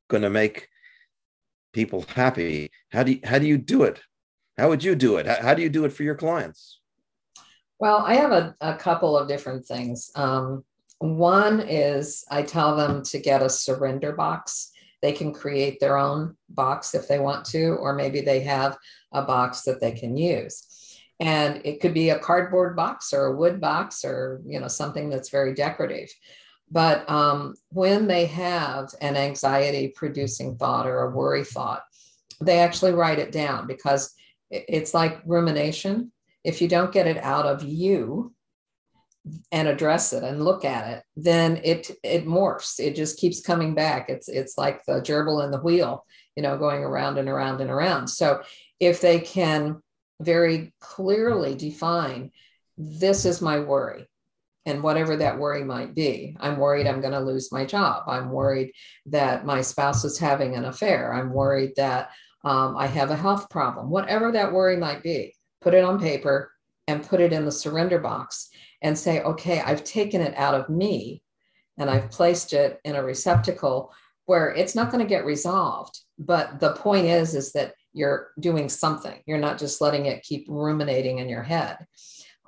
going 0.09 0.21
to 0.21 0.29
make 0.29 0.68
people 1.73 2.05
happy. 2.15 2.71
How 2.91 3.03
do 3.03 3.13
you, 3.13 3.19
how 3.23 3.39
do 3.39 3.47
you 3.47 3.57
do 3.57 3.83
it? 3.83 4.01
How 4.57 4.69
would 4.69 4.83
you 4.83 4.95
do 4.95 5.17
it? 5.17 5.25
How, 5.25 5.41
how 5.41 5.53
do 5.53 5.61
you 5.61 5.69
do 5.69 5.85
it 5.85 5.93
for 5.93 6.03
your 6.03 6.15
clients? 6.15 6.79
Well, 7.79 8.03
I 8.05 8.15
have 8.15 8.31
a, 8.31 8.55
a 8.59 8.75
couple 8.75 9.17
of 9.17 9.27
different 9.27 9.65
things. 9.65 10.11
Um, 10.15 10.65
one 10.99 11.61
is 11.61 12.25
I 12.29 12.41
tell 12.41 12.75
them 12.75 13.03
to 13.03 13.19
get 13.19 13.41
a 13.41 13.49
surrender 13.49 14.11
box. 14.11 14.71
They 15.01 15.13
can 15.13 15.33
create 15.33 15.79
their 15.79 15.97
own 15.97 16.35
box 16.49 16.93
if 16.93 17.07
they 17.07 17.19
want 17.19 17.45
to, 17.47 17.69
or 17.75 17.93
maybe 17.93 18.19
they 18.19 18.41
have 18.41 18.77
a 19.13 19.21
box 19.21 19.61
that 19.61 19.79
they 19.79 19.93
can 19.93 20.17
use. 20.17 20.65
And 21.21 21.61
it 21.65 21.79
could 21.79 21.93
be 21.93 22.09
a 22.09 22.19
cardboard 22.19 22.75
box 22.75 23.13
or 23.13 23.27
a 23.27 23.35
wood 23.35 23.61
box 23.61 24.03
or 24.03 24.41
you 24.45 24.59
know 24.59 24.67
something 24.67 25.09
that's 25.09 25.29
very 25.29 25.53
decorative. 25.53 26.09
But 26.71 27.09
um, 27.09 27.55
when 27.69 28.07
they 28.07 28.25
have 28.27 28.89
an 29.01 29.15
anxiety 29.15 29.93
producing 29.95 30.57
thought 30.57 30.87
or 30.87 31.01
a 31.01 31.09
worry 31.09 31.43
thought, 31.43 31.83
they 32.41 32.59
actually 32.59 32.91
write 32.91 33.19
it 33.19 33.31
down 33.31 33.67
because 33.67 34.13
it's 34.49 34.93
like 34.93 35.21
rumination. 35.25 36.11
If 36.43 36.61
you 36.61 36.67
don't 36.67 36.91
get 36.91 37.07
it 37.07 37.17
out 37.17 37.45
of 37.45 37.63
you 37.63 38.33
and 39.51 39.67
address 39.67 40.13
it 40.13 40.23
and 40.23 40.45
look 40.45 40.63
at 40.63 40.89
it 40.89 41.03
then 41.15 41.59
it 41.63 41.91
it 42.03 42.25
morphs. 42.25 42.79
It 42.79 42.95
just 42.95 43.19
keeps 43.19 43.41
coming 43.41 43.75
back. 43.75 44.09
It's 44.09 44.29
it's 44.29 44.57
like 44.57 44.83
the 44.85 45.01
gerbil 45.01 45.43
in 45.43 45.51
the 45.51 45.59
wheel 45.59 46.05
you 46.35 46.43
know 46.43 46.57
going 46.57 46.83
around 46.83 47.17
and 47.17 47.27
around 47.27 47.61
and 47.61 47.69
around. 47.69 48.07
So 48.07 48.41
if 48.79 49.01
they 49.01 49.19
can 49.19 49.81
very 50.21 50.73
clearly 50.79 51.55
define 51.55 52.31
this 52.77 53.25
is 53.25 53.41
my 53.41 53.59
worry 53.59 54.07
and 54.65 54.83
whatever 54.83 55.15
that 55.15 55.37
worry 55.37 55.63
might 55.63 55.95
be 55.95 56.35
i'm 56.39 56.57
worried 56.57 56.87
i'm 56.87 57.01
going 57.01 57.13
to 57.13 57.19
lose 57.19 57.51
my 57.51 57.65
job 57.65 58.03
i'm 58.07 58.29
worried 58.29 58.71
that 59.05 59.45
my 59.45 59.61
spouse 59.61 60.03
is 60.03 60.19
having 60.19 60.55
an 60.55 60.65
affair 60.65 61.13
i'm 61.13 61.31
worried 61.31 61.71
that 61.75 62.09
um, 62.43 62.75
i 62.77 62.85
have 62.87 63.11
a 63.11 63.15
health 63.15 63.49
problem 63.49 63.89
whatever 63.89 64.31
that 64.31 64.51
worry 64.51 64.77
might 64.77 65.01
be 65.03 65.33
put 65.61 65.73
it 65.73 65.83
on 65.83 65.99
paper 65.99 66.51
and 66.89 67.07
put 67.07 67.21
it 67.21 67.31
in 67.31 67.45
the 67.45 67.51
surrender 67.51 67.99
box 67.99 68.49
and 68.81 68.97
say, 68.97 69.21
okay, 69.21 69.61
I've 69.61 69.83
taken 69.83 70.21
it 70.21 70.33
out 70.35 70.55
of 70.55 70.69
me 70.69 71.21
and 71.77 71.89
I've 71.89 72.09
placed 72.09 72.51
it 72.53 72.79
in 72.83 72.95
a 72.95 73.03
receptacle 73.03 73.93
where 74.25 74.49
it's 74.49 74.75
not 74.75 74.91
going 74.91 75.03
to 75.03 75.09
get 75.09 75.25
resolved. 75.25 75.99
But 76.17 76.59
the 76.59 76.73
point 76.73 77.05
is, 77.05 77.35
is 77.35 77.51
that 77.53 77.73
you're 77.93 78.29
doing 78.39 78.69
something. 78.69 79.21
You're 79.25 79.37
not 79.37 79.59
just 79.59 79.81
letting 79.81 80.07
it 80.07 80.23
keep 80.23 80.45
ruminating 80.47 81.19
in 81.19 81.29
your 81.29 81.43
head. 81.43 81.77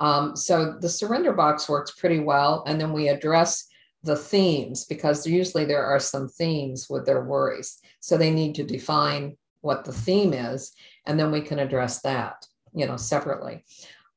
Um, 0.01 0.35
so 0.35 0.77
the 0.81 0.89
surrender 0.89 1.31
box 1.31 1.69
works 1.69 1.91
pretty 1.91 2.19
well. 2.19 2.63
And 2.65 2.81
then 2.81 2.91
we 2.91 3.07
address 3.07 3.67
the 4.03 4.15
themes 4.15 4.85
because 4.85 5.27
usually 5.27 5.63
there 5.63 5.85
are 5.85 5.99
some 5.99 6.27
themes 6.27 6.87
with 6.89 7.05
their 7.05 7.23
worries. 7.23 7.79
So 7.99 8.17
they 8.17 8.31
need 8.31 8.55
to 8.55 8.63
define 8.63 9.37
what 9.61 9.85
the 9.85 9.93
theme 9.93 10.33
is, 10.33 10.73
and 11.05 11.19
then 11.19 11.31
we 11.31 11.39
can 11.39 11.59
address 11.59 12.01
that, 12.01 12.47
you 12.73 12.87
know, 12.87 12.97
separately. 12.97 13.63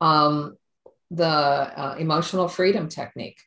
Um, 0.01 0.57
the 1.11 1.27
uh, 1.27 1.97
emotional 1.99 2.49
freedom 2.49 2.89
technique 2.89 3.39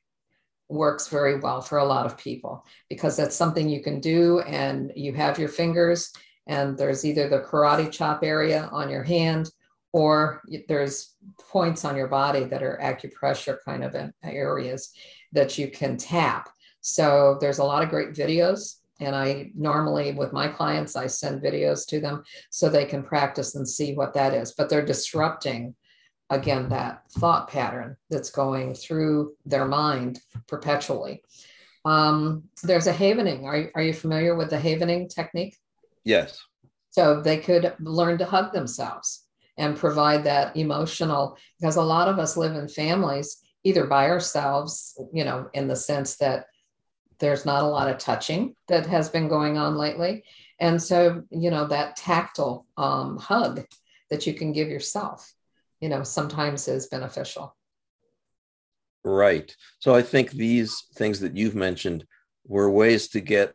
works 0.69 1.08
very 1.08 1.39
well 1.39 1.60
for 1.60 1.80
a 1.80 1.86
lot 1.86 2.06
of 2.06 2.19
people 2.19 2.63
because 2.88 3.17
that's 3.17 3.36
something 3.36 3.67
you 3.67 3.82
can 3.82 4.00
do 4.00 4.41
and 4.41 4.91
you 4.95 5.13
have 5.13 5.39
your 5.39 5.50
fingers 5.50 6.12
and 6.45 6.78
there's 6.78 7.04
either 7.04 7.28
the 7.28 7.39
karate 7.39 7.91
chop 7.91 8.23
area 8.23 8.69
on 8.71 8.89
your 8.89 9.04
hand 9.04 9.50
or 9.93 10.41
there's 10.67 11.15
points 11.50 11.86
on 11.86 11.95
your 11.95 12.08
body 12.08 12.43
that 12.43 12.63
are 12.63 12.80
acupressure 12.82 13.58
kind 13.65 13.84
of 13.84 13.95
areas 14.23 14.91
that 15.34 15.58
you 15.58 15.69
can 15.69 15.97
tap. 15.97 16.50
So 16.82 17.38
there's 17.41 17.60
a 17.60 17.63
lot 17.63 17.84
of 17.84 17.89
great 17.89 18.13
videos 18.13 18.76
and 19.00 19.15
i 19.15 19.52
normally 19.56 20.12
with 20.12 20.34
my 20.34 20.47
clients 20.47 20.95
i 20.95 21.06
send 21.06 21.39
videos 21.39 21.86
to 21.86 22.00
them 22.00 22.23
so 22.50 22.67
they 22.67 22.84
can 22.84 23.04
practice 23.04 23.54
and 23.54 23.67
see 23.67 23.93
what 23.93 24.13
that 24.13 24.34
is. 24.34 24.54
But 24.58 24.69
they're 24.69 24.86
disrupting 24.86 25.76
again 26.30 26.69
that 26.69 27.04
thought 27.12 27.47
pattern 27.50 27.95
that's 28.10 28.32
going 28.32 28.73
through 28.73 29.34
their 29.45 29.65
mind 29.65 30.19
perpetually. 30.47 31.21
Um, 31.86 32.43
there's 32.63 32.88
a 32.88 32.91
havening. 32.93 33.45
Are, 33.45 33.71
are 33.76 33.84
you 33.84 33.93
familiar 33.93 34.36
with 34.36 34.50
the 34.50 34.60
havening 34.60 35.08
technique? 35.08 35.56
Yes. 36.04 36.41
so 36.89 37.21
they 37.21 37.38
could 37.38 37.73
learn 37.80 38.17
to 38.17 38.26
hug 38.26 38.52
themselves 38.54 39.27
and 39.58 39.78
provide 39.78 40.24
that 40.24 40.56
emotional 40.56 41.38
because 41.60 41.76
a 41.76 41.82
lot 41.82 42.08
of 42.08 42.20
us 42.20 42.38
live 42.38 42.56
in 42.56 42.67
families 42.67 43.38
either 43.63 43.86
by 43.86 44.10
ourselves 44.10 45.00
you 45.13 45.24
know 45.24 45.50
in 45.54 45.67
the 45.67 45.76
sense 45.76 46.17
that 46.17 46.46
there's 47.20 47.46
not 47.46 47.63
a 47.63 47.67
lot 47.67 47.89
of 47.89 47.98
touching 47.98 48.56
that 48.67 48.86
has 48.86 49.10
been 49.10 49.28
going 49.28 49.58
on 49.58 49.76
lately 49.76 50.24
and 50.60 50.82
so 50.82 51.24
you 51.30 51.52
know 51.52 51.67
that 51.67 51.96
tactile 51.96 52.65
um, 52.78 53.17
hug 53.17 53.65
that 54.10 54.28
you 54.28 54.34
can 54.34 54.52
give 54.52 54.70
yourself 54.70 55.34
you 55.80 55.89
know 55.89 56.04
sometimes 56.04 56.67
is 56.67 56.88
beneficial 56.88 57.56
Right. 59.08 59.56
So 59.80 59.96
I 59.96 60.02
think 60.02 60.32
these 60.32 60.84
things 60.96 61.22
that 61.22 61.38
you've 61.38 61.56
mentioned 61.56 62.06
were 62.46 62.70
ways 62.70 63.08
to 63.10 63.22
get 63.22 63.54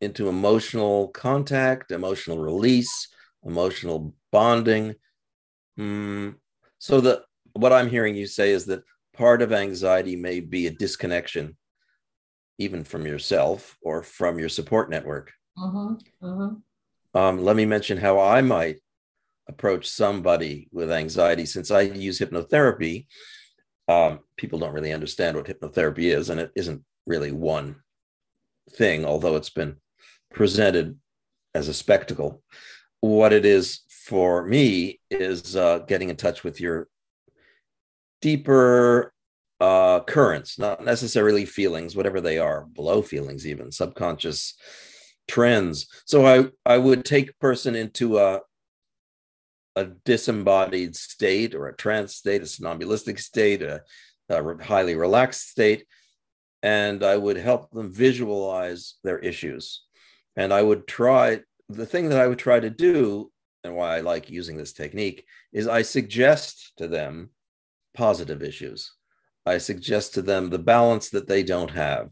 into 0.00 0.28
emotional 0.28 1.08
contact, 1.08 1.92
emotional 1.92 2.38
release, 2.38 3.08
emotional 3.44 4.14
bonding. 4.32 4.94
Mm, 5.78 6.36
so 6.78 7.00
the 7.00 7.24
what 7.52 7.72
I'm 7.72 7.88
hearing 7.88 8.14
you 8.14 8.26
say 8.26 8.50
is 8.50 8.66
that 8.66 8.82
part 9.14 9.42
of 9.42 9.52
anxiety 9.52 10.16
may 10.16 10.40
be 10.40 10.66
a 10.66 10.70
disconnection, 10.70 11.56
even 12.58 12.84
from 12.84 13.06
yourself 13.06 13.76
or 13.82 14.02
from 14.02 14.38
your 14.38 14.48
support 14.48 14.90
network. 14.90 15.32
Mhm, 15.58 16.00
mhm. 16.22 16.62
Um, 17.14 17.38
let 17.42 17.56
me 17.56 17.64
mention 17.64 17.98
how 17.98 18.20
I 18.20 18.42
might 18.42 18.80
approach 19.48 19.88
somebody 19.88 20.68
with 20.72 20.92
anxiety. 20.92 21.46
Since 21.46 21.70
I 21.70 21.80
use 21.80 22.18
hypnotherapy, 22.18 23.06
um, 23.88 24.20
people 24.36 24.58
don't 24.58 24.74
really 24.74 24.92
understand 24.92 25.36
what 25.36 25.46
hypnotherapy 25.46 26.14
is, 26.14 26.28
and 26.28 26.38
it 26.38 26.52
isn't 26.54 26.84
really 27.06 27.32
one 27.32 27.82
thing, 28.70 29.04
although 29.04 29.36
it's 29.36 29.50
been 29.50 29.76
presented 30.30 30.98
as 31.54 31.68
a 31.68 31.74
spectacle. 31.74 32.42
What 33.00 33.32
it 33.32 33.44
is 33.44 33.80
for 33.88 34.44
me 34.44 35.00
is 35.10 35.54
uh, 35.54 35.80
getting 35.80 36.10
in 36.10 36.16
touch 36.16 36.42
with 36.42 36.60
your 36.60 36.88
deeper 38.20 39.12
uh, 39.60 40.00
currents, 40.00 40.58
not 40.58 40.84
necessarily 40.84 41.44
feelings, 41.44 41.94
whatever 41.94 42.20
they 42.20 42.38
are, 42.38 42.66
below 42.74 43.02
feelings, 43.02 43.46
even 43.46 43.70
subconscious 43.70 44.54
trends. 45.28 45.86
So 46.06 46.26
I 46.26 46.48
I 46.64 46.78
would 46.78 47.04
take 47.04 47.30
a 47.30 47.40
person 47.40 47.74
into 47.74 48.18
a 48.18 48.40
a 49.76 49.84
disembodied 50.04 50.96
state 50.96 51.54
or 51.54 51.68
a 51.68 51.76
trance 51.76 52.16
state, 52.16 52.42
a 52.42 52.46
somnambulistic 52.46 53.18
state, 53.18 53.62
a, 53.62 53.82
a 54.28 54.64
highly 54.64 54.96
relaxed 54.96 55.48
state, 55.48 55.86
and 56.62 57.04
I 57.04 57.16
would 57.16 57.36
help 57.36 57.70
them 57.70 57.92
visualize 57.92 58.94
their 59.04 59.18
issues. 59.18 59.84
And 60.34 60.52
I 60.52 60.62
would 60.62 60.86
try 60.88 61.40
the 61.68 61.86
thing 61.86 62.08
that 62.08 62.20
I 62.20 62.26
would 62.26 62.38
try 62.38 62.60
to 62.60 62.70
do, 62.70 63.30
and 63.64 63.74
why 63.74 63.96
I 63.96 64.00
like 64.00 64.30
using 64.30 64.56
this 64.56 64.72
technique, 64.72 65.24
is 65.52 65.66
I 65.68 65.82
suggest 65.82 66.72
to 66.78 66.88
them 66.88 67.30
positive 67.94 68.42
issues. 68.42 68.92
I 69.44 69.58
suggest 69.58 70.14
to 70.14 70.22
them 70.22 70.50
the 70.50 70.58
balance 70.58 71.10
that 71.10 71.26
they 71.26 71.42
don't 71.42 71.70
have. 71.70 72.10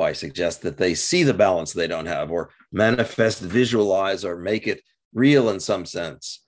I 0.00 0.12
suggest 0.12 0.62
that 0.62 0.76
they 0.76 0.94
see 0.94 1.24
the 1.24 1.34
balance 1.34 1.72
they 1.72 1.88
don't 1.88 2.06
have, 2.06 2.30
or 2.30 2.50
manifest, 2.72 3.40
visualize, 3.40 4.24
or 4.24 4.36
make 4.36 4.66
it 4.66 4.80
real 5.12 5.50
in 5.50 5.58
some 5.58 5.84
sense, 5.84 6.44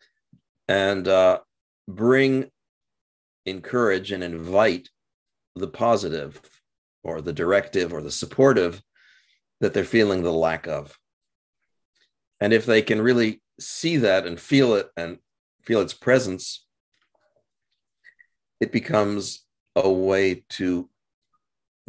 and 0.68 1.06
uh, 1.08 1.40
bring, 1.88 2.50
encourage, 3.46 4.12
and 4.12 4.22
invite 4.22 4.88
the 5.56 5.66
positive, 5.66 6.40
or 7.02 7.20
the 7.20 7.32
directive, 7.32 7.92
or 7.92 8.02
the 8.02 8.10
supportive 8.10 8.80
that 9.60 9.74
they're 9.74 9.84
feeling 9.84 10.22
the 10.22 10.32
lack 10.32 10.68
of. 10.68 10.96
And 12.40 12.52
if 12.52 12.64
they 12.66 12.82
can 12.82 13.02
really 13.02 13.42
see 13.58 13.96
that 13.98 14.26
and 14.26 14.40
feel 14.40 14.74
it 14.74 14.88
and 14.96 15.18
feel 15.62 15.80
its 15.80 15.92
presence, 15.92 16.64
it 18.60 18.72
becomes 18.72 19.44
a 19.76 19.90
way 19.90 20.44
to 20.50 20.88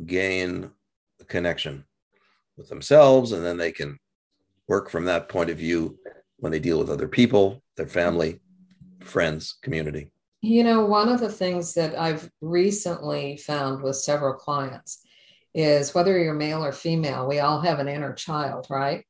gain 0.05 0.71
a 1.19 1.25
connection 1.25 1.85
with 2.57 2.69
themselves. 2.69 3.31
And 3.31 3.45
then 3.45 3.57
they 3.57 3.71
can 3.71 3.97
work 4.67 4.89
from 4.89 5.05
that 5.05 5.29
point 5.29 5.49
of 5.49 5.57
view 5.57 5.97
when 6.37 6.51
they 6.51 6.59
deal 6.59 6.79
with 6.79 6.89
other 6.89 7.07
people, 7.07 7.61
their 7.77 7.87
family, 7.87 8.39
friends, 8.99 9.57
community. 9.61 10.11
You 10.41 10.63
know, 10.63 10.85
one 10.85 11.09
of 11.09 11.19
the 11.19 11.31
things 11.31 11.73
that 11.75 11.97
I've 11.97 12.29
recently 12.41 13.37
found 13.37 13.83
with 13.83 13.95
several 13.95 14.33
clients 14.33 15.01
is 15.53 15.93
whether 15.93 16.17
you're 16.17 16.33
male 16.33 16.63
or 16.63 16.71
female, 16.71 17.27
we 17.27 17.39
all 17.39 17.61
have 17.61 17.79
an 17.79 17.87
inner 17.87 18.13
child, 18.13 18.65
right? 18.69 19.05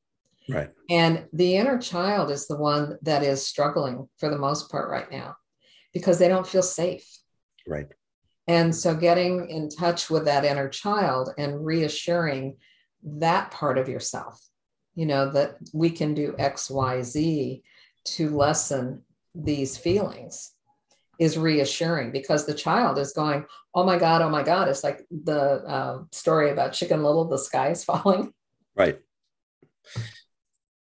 Right. 0.50 0.70
And 0.90 1.26
the 1.34 1.56
inner 1.56 1.78
child 1.78 2.32
is 2.32 2.48
the 2.48 2.58
one 2.58 2.98
that 3.04 3.24
is 3.24 3.46
struggling 3.46 4.10
for 4.18 4.30
the 4.30 4.38
most 4.38 4.72
part 4.72 4.90
right 4.90 5.10
now 5.12 5.36
because 5.94 6.20
they 6.20 6.28
don't 6.28 6.48
feel 6.48 6.64
safe. 6.64 7.08
Right. 7.68 7.88
And 8.48 8.76
so 8.76 8.96
getting 8.96 9.50
in 9.50 9.70
touch 9.70 10.10
with 10.10 10.26
that 10.26 10.46
inner 10.46 10.68
child 10.68 11.30
and 11.38 11.66
reassuring 11.66 12.58
that 13.04 13.52
part 13.52 13.78
of 13.78 13.88
yourself, 13.88 14.42
you 14.96 15.06
know, 15.06 15.32
that 15.32 15.58
we 15.74 15.90
can 15.90 16.14
do 16.14 16.36
X, 16.38 16.70
Y, 16.70 17.02
Z 17.02 17.64
to 18.04 18.30
lessen 18.30 19.04
these 19.36 19.78
feelings 19.78 20.54
is 21.20 21.38
reassuring 21.38 22.12
because 22.12 22.46
the 22.46 22.54
child 22.54 22.98
is 22.98 23.14
going, 23.14 23.46
Oh 23.76 23.84
my 23.84 23.98
God, 23.98 24.22
oh 24.22 24.30
my 24.30 24.44
God. 24.44 24.68
It's 24.68 24.84
like 24.84 25.06
the 25.12 25.40
uh, 25.40 26.04
story 26.12 26.50
about 26.50 26.74
Chicken 26.74 27.04
Little, 27.04 27.26
the 27.26 27.38
sky 27.38 27.70
is 27.70 27.84
falling. 27.86 28.34
Right. 28.76 29.00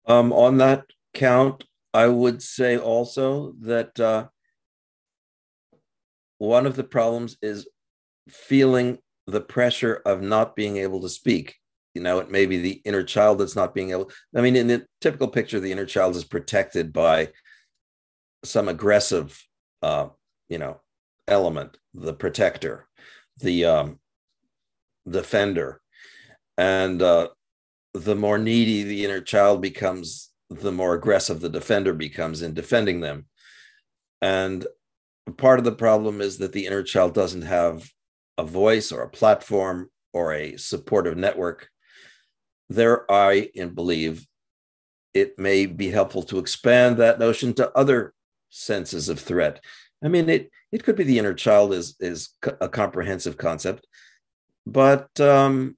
Um, 0.08 0.32
on 0.32 0.58
that 0.58 0.86
count, 1.14 1.66
I 1.94 2.08
would 2.08 2.42
say 2.42 2.78
also 2.78 3.54
that 3.62 4.00
uh, 4.00 4.28
one 6.38 6.66
of 6.66 6.76
the 6.76 6.84
problems 6.84 7.38
is 7.42 7.68
feeling 8.30 9.00
the 9.26 9.42
pressure 9.42 10.02
of 10.06 10.22
not 10.22 10.56
being 10.56 10.78
able 10.78 11.02
to 11.02 11.10
speak. 11.10 11.56
You 11.94 12.02
know, 12.02 12.20
it 12.20 12.30
may 12.30 12.46
be 12.46 12.60
the 12.60 12.82
inner 12.86 13.04
child 13.04 13.40
that's 13.40 13.56
not 13.56 13.74
being 13.74 13.92
able. 13.92 14.12
I 14.36 14.42
mean, 14.42 14.56
in 14.56 14.68
the 14.68 14.86
typical 15.02 15.28
picture, 15.28 15.60
the 15.60 15.72
inner 15.72 15.86
child 15.86 16.16
is 16.16 16.24
protected 16.24 16.94
by 16.94 17.30
some 18.46 18.68
aggressive, 18.68 19.38
uh, 19.82 20.08
you 20.48 20.60
know, 20.60 20.80
element, 21.28 21.78
the 21.94 22.14
protector, 22.14 22.88
the 23.40 23.66
um, 23.66 24.00
defender, 25.10 25.82
and 26.58 27.02
uh, 27.02 27.30
the 28.04 28.16
more 28.16 28.38
needy 28.38 28.84
the 28.84 29.06
inner 29.06 29.22
child 29.22 29.62
becomes, 29.62 30.32
the 30.50 30.72
more 30.72 30.94
aggressive 30.94 31.40
the 31.40 31.50
defender 31.50 31.94
becomes 31.94 32.42
in 32.42 32.54
defending 32.54 33.02
them. 33.02 33.26
And 34.22 34.66
part 35.38 35.60
of 35.60 35.66
the 35.66 35.72
problem 35.72 36.22
is 36.22 36.38
that 36.38 36.54
the 36.54 36.66
inner 36.66 36.84
child 36.84 37.14
doesn't 37.14 37.44
have 37.44 37.90
a 38.38 38.44
voice 38.44 38.92
or 38.92 39.02
a 39.02 39.10
platform 39.10 39.90
or 40.14 40.34
a 40.34 40.58
supportive 40.58 41.18
network. 41.18 41.70
There, 42.70 43.10
I 43.12 43.50
believe 43.74 44.26
it 45.14 45.40
may 45.40 45.66
be 45.66 45.90
helpful 45.90 46.24
to 46.24 46.40
expand 46.40 46.98
that 46.98 47.20
notion 47.20 47.54
to 47.56 47.72
other 47.78 48.14
senses 48.50 49.10
of 49.10 49.20
threat. 49.20 49.64
I 50.04 50.10
mean, 50.10 50.30
it 50.30 50.52
it 50.72 50.84
could 50.84 50.96
be 50.96 51.04
the 51.04 51.18
inner 51.20 51.34
child 51.34 51.74
is 51.74 51.96
is 52.00 52.30
a 52.62 52.70
comprehensive 52.70 53.38
concept, 53.38 53.88
but 54.66 55.20
um, 55.20 55.76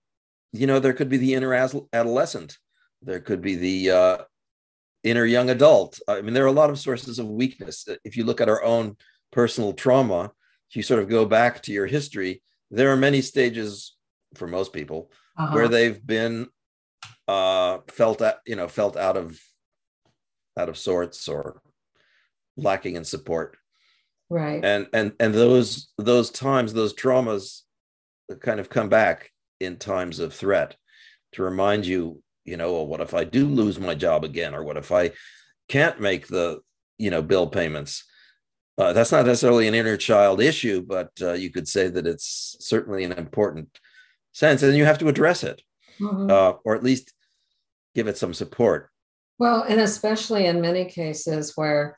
you 0.51 0.67
know 0.67 0.79
there 0.79 0.93
could 0.93 1.09
be 1.09 1.17
the 1.17 1.33
inner 1.33 1.53
adolescent, 1.53 2.57
there 3.01 3.19
could 3.19 3.41
be 3.41 3.55
the 3.55 3.91
uh, 3.91 4.17
inner 5.03 5.25
young 5.25 5.49
adult. 5.49 5.99
I 6.07 6.21
mean, 6.21 6.33
there 6.33 6.43
are 6.43 6.47
a 6.47 6.51
lot 6.51 6.69
of 6.69 6.79
sources 6.79 7.19
of 7.19 7.27
weakness. 7.27 7.87
If 8.03 8.17
you 8.17 8.23
look 8.23 8.41
at 8.41 8.49
our 8.49 8.63
own 8.63 8.97
personal 9.31 9.73
trauma, 9.73 10.31
if 10.69 10.75
you 10.75 10.83
sort 10.83 11.01
of 11.01 11.09
go 11.09 11.25
back 11.25 11.63
to 11.63 11.71
your 11.71 11.87
history, 11.87 12.41
there 12.71 12.91
are 12.91 12.97
many 12.97 13.21
stages 13.21 13.95
for 14.35 14.47
most 14.47 14.73
people 14.73 15.11
uh-huh. 15.37 15.53
where 15.53 15.67
they've 15.67 16.05
been 16.05 16.47
uh, 17.27 17.79
felt 17.87 18.21
at, 18.21 18.39
you 18.45 18.55
know 18.55 18.67
felt 18.67 18.97
out 18.97 19.17
of 19.17 19.39
out 20.57 20.69
of 20.69 20.77
sorts 20.77 21.27
or 21.27 21.61
lacking 22.57 22.95
in 22.95 23.05
support 23.05 23.55
right 24.29 24.63
and 24.65 24.87
and 24.93 25.13
and 25.19 25.33
those 25.33 25.89
those 25.97 26.29
times 26.29 26.73
those 26.73 26.93
traumas 26.93 27.61
kind 28.41 28.59
of 28.59 28.69
come 28.69 28.89
back 28.89 29.31
in 29.59 29.77
times 29.77 30.19
of 30.19 30.33
threat 30.33 30.75
to 31.33 31.43
remind 31.43 31.85
you 31.85 32.21
you 32.45 32.57
know 32.57 32.73
well, 32.73 32.87
what 32.87 33.01
if 33.01 33.13
i 33.13 33.23
do 33.23 33.45
lose 33.45 33.79
my 33.79 33.95
job 33.95 34.23
again 34.23 34.55
or 34.55 34.63
what 34.63 34.77
if 34.77 34.91
i 34.91 35.11
can't 35.67 35.99
make 35.99 36.27
the 36.27 36.59
you 36.97 37.09
know 37.09 37.21
bill 37.21 37.47
payments 37.47 38.03
uh, 38.79 38.93
that's 38.93 39.11
not 39.11 39.25
necessarily 39.25 39.67
an 39.67 39.75
inner 39.75 39.97
child 39.97 40.39
issue, 40.39 40.81
but 40.81 41.11
uh, 41.21 41.33
you 41.33 41.51
could 41.51 41.67
say 41.67 41.89
that 41.89 42.07
it's 42.07 42.55
certainly 42.61 43.03
an 43.03 43.11
important 43.11 43.77
sense, 44.31 44.63
and 44.63 44.77
you 44.77 44.85
have 44.85 44.97
to 44.97 45.09
address 45.09 45.43
it, 45.43 45.61
mm-hmm. 45.99 46.31
uh, 46.31 46.53
or 46.63 46.75
at 46.75 46.83
least 46.83 47.13
give 47.93 48.07
it 48.07 48.17
some 48.17 48.33
support. 48.33 48.89
Well, 49.37 49.63
and 49.63 49.81
especially 49.81 50.45
in 50.45 50.61
many 50.61 50.85
cases 50.85 51.57
where, 51.57 51.97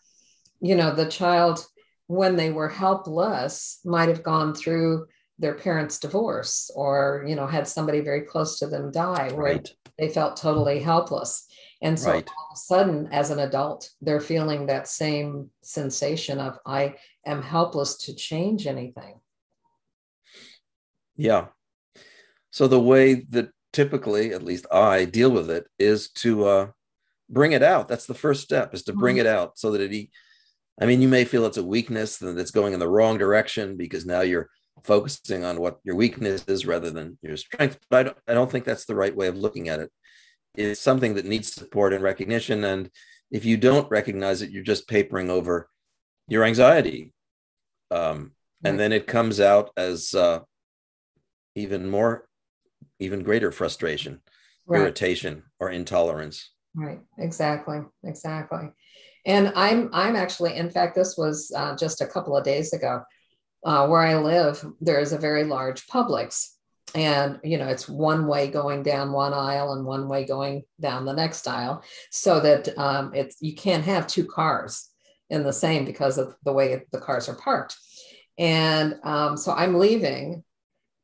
you 0.60 0.76
know, 0.76 0.92
the 0.92 1.06
child, 1.06 1.64
when 2.08 2.36
they 2.36 2.52
were 2.52 2.70
helpless, 2.70 3.80
might 3.86 4.10
have 4.10 4.24
gone 4.24 4.56
through 4.56 5.06
their 5.42 5.56
parents' 5.56 6.00
divorce, 6.00 6.72
or 6.76 7.26
you 7.28 7.36
know, 7.36 7.48
had 7.48 7.68
somebody 7.68 8.00
very 8.00 8.22
close 8.22 8.60
to 8.60 8.68
them 8.68 8.92
die, 8.92 9.32
where 9.34 9.56
right. 9.56 9.70
they 9.98 10.08
felt 10.08 10.38
totally 10.38 10.80
helpless. 10.80 11.48
And 11.82 12.00
so 12.00 12.12
right. 12.12 12.30
all 12.38 12.48
of 12.52 12.56
a 12.56 12.60
sudden, 12.60 13.10
as 13.12 13.32
an 13.32 13.40
adult, 13.40 13.90
they're 14.02 14.22
feeling 14.22 14.68
that 14.68 14.88
same 14.88 15.50
sensation 15.64 16.40
of, 16.40 16.60
I 16.64 16.96
am 17.26 17.42
helpless 17.42 17.98
to 18.06 18.14
change 18.14 18.68
anything. 18.68 19.16
Yeah. 21.16 21.48
So 22.52 22.68
the 22.68 22.80
way 22.80 23.26
that 23.32 23.50
typically, 23.74 24.32
at 24.32 24.44
least 24.44 24.68
I 24.72 25.06
deal 25.06 25.32
with 25.32 25.50
it, 25.50 25.66
is 25.80 26.10
to 26.22 26.46
uh, 26.46 26.68
bring 27.30 27.54
it 27.54 27.64
out. 27.64 27.88
That's 27.88 28.06
the 28.06 28.14
first 28.14 28.44
step, 28.44 28.76
is 28.76 28.84
to 28.84 28.94
bring 28.94 29.16
mm-hmm. 29.16 29.26
it 29.26 29.36
out 29.36 29.58
so 29.58 29.72
that 29.72 29.82
it. 29.82 30.10
I 30.80 30.86
mean, 30.86 31.02
you 31.02 31.08
may 31.08 31.26
feel 31.26 31.46
it's 31.46 31.58
a 31.58 31.64
weakness 31.64 32.18
that's 32.18 32.52
going 32.52 32.74
in 32.74 32.80
the 32.80 32.88
wrong 32.88 33.18
direction 33.18 33.76
because 33.76 34.06
now 34.06 34.22
you're 34.22 34.50
focusing 34.84 35.44
on 35.44 35.60
what 35.60 35.80
your 35.84 35.96
weakness 35.96 36.44
is 36.48 36.66
rather 36.66 36.92
than 36.92 37.18
your 37.22 37.38
strength. 37.38 37.80
But 37.90 38.00
I 38.00 38.04
don't, 38.04 38.18
I 38.30 38.34
don't 38.34 38.52
think 38.52 38.66
that's 38.66 38.86
the 38.86 38.96
right 38.96 39.16
way 39.16 39.28
of 39.28 39.38
looking 39.38 39.70
at 39.70 39.80
it. 39.80 39.92
it 40.56 40.66
is 40.66 40.80
something 40.80 41.16
that 41.16 41.26
needs 41.26 41.54
support 41.54 41.94
and 41.94 42.04
recognition. 42.04 42.64
And 42.64 42.90
if 43.30 43.46
you 43.46 43.58
don't 43.58 43.90
recognize 43.90 44.42
it, 44.42 44.52
you're 44.52 44.64
just 44.64 44.88
papering 44.88 45.30
over 45.30 45.70
your 46.28 46.44
anxiety. 46.44 47.14
Um, 47.90 48.32
and 48.64 48.80
then 48.80 48.92
it 48.92 49.08
comes 49.08 49.40
out 49.40 49.72
as 49.76 50.14
uh, 50.14 50.40
even 51.56 51.90
more, 51.90 52.28
even 53.00 53.24
greater 53.24 53.52
frustration, 53.52 54.22
right. 54.68 54.82
irritation, 54.82 55.44
or 55.60 55.72
intolerance. 55.72 56.52
Right. 56.76 57.00
Exactly. 57.18 57.80
Exactly. 58.04 58.70
And 59.26 59.52
I'm 59.56 59.90
I'm 59.94 60.16
actually, 60.16 60.56
in 60.56 60.70
fact, 60.70 60.96
this 60.96 61.18
was 61.18 61.52
uh, 61.56 61.76
just 61.76 62.02
a 62.02 62.08
couple 62.08 62.36
of 62.38 62.44
days 62.44 62.74
ago. 62.74 63.02
Uh, 63.64 63.88
where 63.88 64.02
I 64.02 64.16
live, 64.16 64.66
there 64.82 65.00
is 65.00 65.14
a 65.14 65.20
very 65.20 65.44
large 65.44 65.86
Publix, 65.86 66.48
and 66.96 67.40
you 67.44 67.58
know 67.58 67.68
it's 67.68 67.88
one 67.88 68.28
way 68.28 68.50
going 68.50 68.84
down 68.84 69.12
one 69.12 69.34
aisle 69.34 69.74
and 69.74 69.86
one 69.86 70.08
way 70.08 70.26
going 70.26 70.64
down 70.80 71.06
the 71.06 71.14
next 71.14 71.48
aisle 71.48 71.84
so 72.10 72.40
that 72.40 72.78
um, 72.78 73.14
it's 73.14 73.38
you 73.42 73.56
can't 73.56 73.86
have 73.86 74.08
two 74.08 74.26
cars 74.26 74.90
in 75.30 75.44
the 75.44 75.54
same 75.54 75.86
because 75.86 76.18
of 76.18 76.36
the 76.44 76.52
way 76.52 76.84
the 76.92 77.00
cars 77.00 77.30
are 77.30 77.36
parked. 77.36 77.78
And 78.38 78.96
um, 79.04 79.38
so 79.38 79.52
i'm 79.52 79.76
leaving 79.76 80.44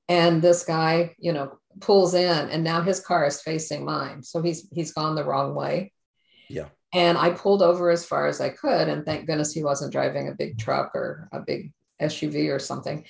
and 0.10 0.42
this 0.42 0.64
guy 0.64 1.16
you 1.18 1.34
know 1.34 1.58
pulls 1.80 2.14
in 2.14 2.50
and 2.50 2.64
now 2.64 2.82
his 2.82 3.00
car 3.00 3.26
is 3.26 3.42
facing 3.42 3.86
mine. 3.86 4.24
So 4.24 4.42
he's 4.42 4.68
he's 4.72 4.94
gone 4.94 5.16
the 5.16 5.26
wrong 5.26 5.56
way. 5.56 5.94
Yeah. 6.50 6.68
And 6.94 7.18
i 7.18 7.30
pulled 7.30 7.62
over 7.62 7.90
as 7.90 8.06
far 8.06 8.28
as 8.28 8.42
i 8.42 8.50
could 8.50 8.88
and 8.90 9.06
thank 9.06 9.28
goodness 9.28 9.54
he 9.54 9.64
wasn't 9.64 9.92
driving 9.92 10.28
a 10.28 10.36
big 10.36 10.58
truck 10.58 10.96
or 10.96 11.30
a 11.32 11.40
big 11.40 11.72
suv 12.02 12.54
or 12.54 12.60
something 12.60 13.06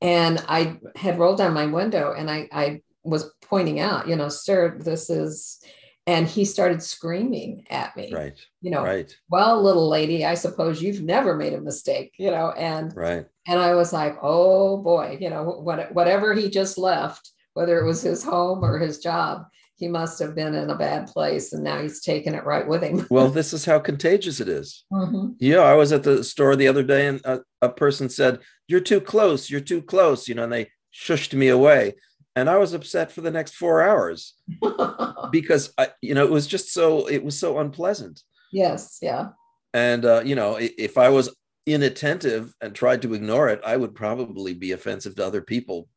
and 0.00 0.44
I 0.48 0.78
had 0.94 1.18
rolled 1.18 1.38
down 1.38 1.54
my 1.54 1.66
window 1.66 2.14
and 2.16 2.30
I, 2.30 2.48
I 2.52 2.82
was 3.02 3.30
pointing 3.42 3.80
out, 3.80 4.08
you 4.08 4.16
know, 4.16 4.28
sir, 4.28 4.76
this 4.78 5.08
is, 5.08 5.60
and 6.06 6.28
he 6.28 6.44
started 6.44 6.82
screaming 6.82 7.66
at 7.70 7.96
me. 7.96 8.12
Right. 8.12 8.38
You 8.60 8.70
know, 8.70 8.84
right. 8.84 9.12
well, 9.30 9.62
little 9.62 9.88
lady, 9.88 10.24
I 10.24 10.34
suppose 10.34 10.82
you've 10.82 11.02
never 11.02 11.34
made 11.34 11.54
a 11.54 11.60
mistake, 11.60 12.12
you 12.18 12.30
know, 12.30 12.52
and, 12.52 12.94
right. 12.94 13.26
And 13.48 13.60
I 13.60 13.74
was 13.74 13.92
like, 13.92 14.16
oh 14.22 14.76
boy, 14.78 15.18
you 15.20 15.30
know, 15.30 15.44
what, 15.44 15.92
whatever 15.94 16.34
he 16.34 16.50
just 16.50 16.78
left, 16.78 17.30
whether 17.54 17.78
it 17.78 17.86
was 17.86 18.02
his 18.02 18.22
home 18.22 18.64
or 18.64 18.78
his 18.78 18.98
job, 18.98 19.46
he 19.76 19.88
must 19.88 20.18
have 20.18 20.34
been 20.34 20.54
in 20.54 20.70
a 20.70 20.76
bad 20.76 21.06
place 21.06 21.52
and 21.52 21.62
now 21.62 21.80
he's 21.82 22.00
taking 22.00 22.34
it 22.34 22.44
right 22.44 22.66
with 22.66 22.82
him. 22.82 23.06
well, 23.10 23.28
this 23.28 23.52
is 23.52 23.64
how 23.64 23.78
contagious 23.78 24.40
it 24.40 24.48
is. 24.48 24.84
Mm-hmm. 24.92 25.32
Yeah, 25.38 25.58
I 25.58 25.74
was 25.74 25.92
at 25.92 26.04
the 26.04 26.24
store 26.24 26.56
the 26.56 26.68
other 26.68 26.82
day 26.82 27.06
and 27.06 27.20
a, 27.24 27.40
a, 27.60 27.68
person 27.68 28.08
said, 28.08 28.40
You're 28.66 28.80
too 28.80 29.00
close, 29.00 29.50
you're 29.50 29.60
too 29.60 29.82
close, 29.82 30.26
you 30.26 30.34
know, 30.34 30.44
and 30.44 30.52
they 30.52 30.70
shushed 30.92 31.34
me 31.34 31.48
away. 31.48 31.94
And 32.34 32.48
I 32.48 32.56
was 32.56 32.72
upset 32.72 33.12
for 33.12 33.20
the 33.20 33.30
next 33.30 33.54
four 33.54 33.82
hours 33.82 34.34
because 35.30 35.72
I, 35.76 35.88
you 36.00 36.14
know, 36.14 36.24
it 36.24 36.30
was 36.30 36.46
just 36.46 36.72
so 36.72 37.08
it 37.08 37.22
was 37.22 37.38
so 37.38 37.58
unpleasant. 37.58 38.22
Yes, 38.52 38.98
yeah. 39.02 39.28
And 39.74 40.04
uh, 40.04 40.22
you 40.24 40.34
know, 40.34 40.56
if 40.58 40.96
I 40.96 41.10
was 41.10 41.34
inattentive 41.66 42.54
and 42.60 42.74
tried 42.74 43.02
to 43.02 43.14
ignore 43.14 43.48
it, 43.48 43.60
I 43.64 43.76
would 43.76 43.94
probably 43.94 44.54
be 44.54 44.72
offensive 44.72 45.16
to 45.16 45.26
other 45.26 45.42
people 45.42 45.88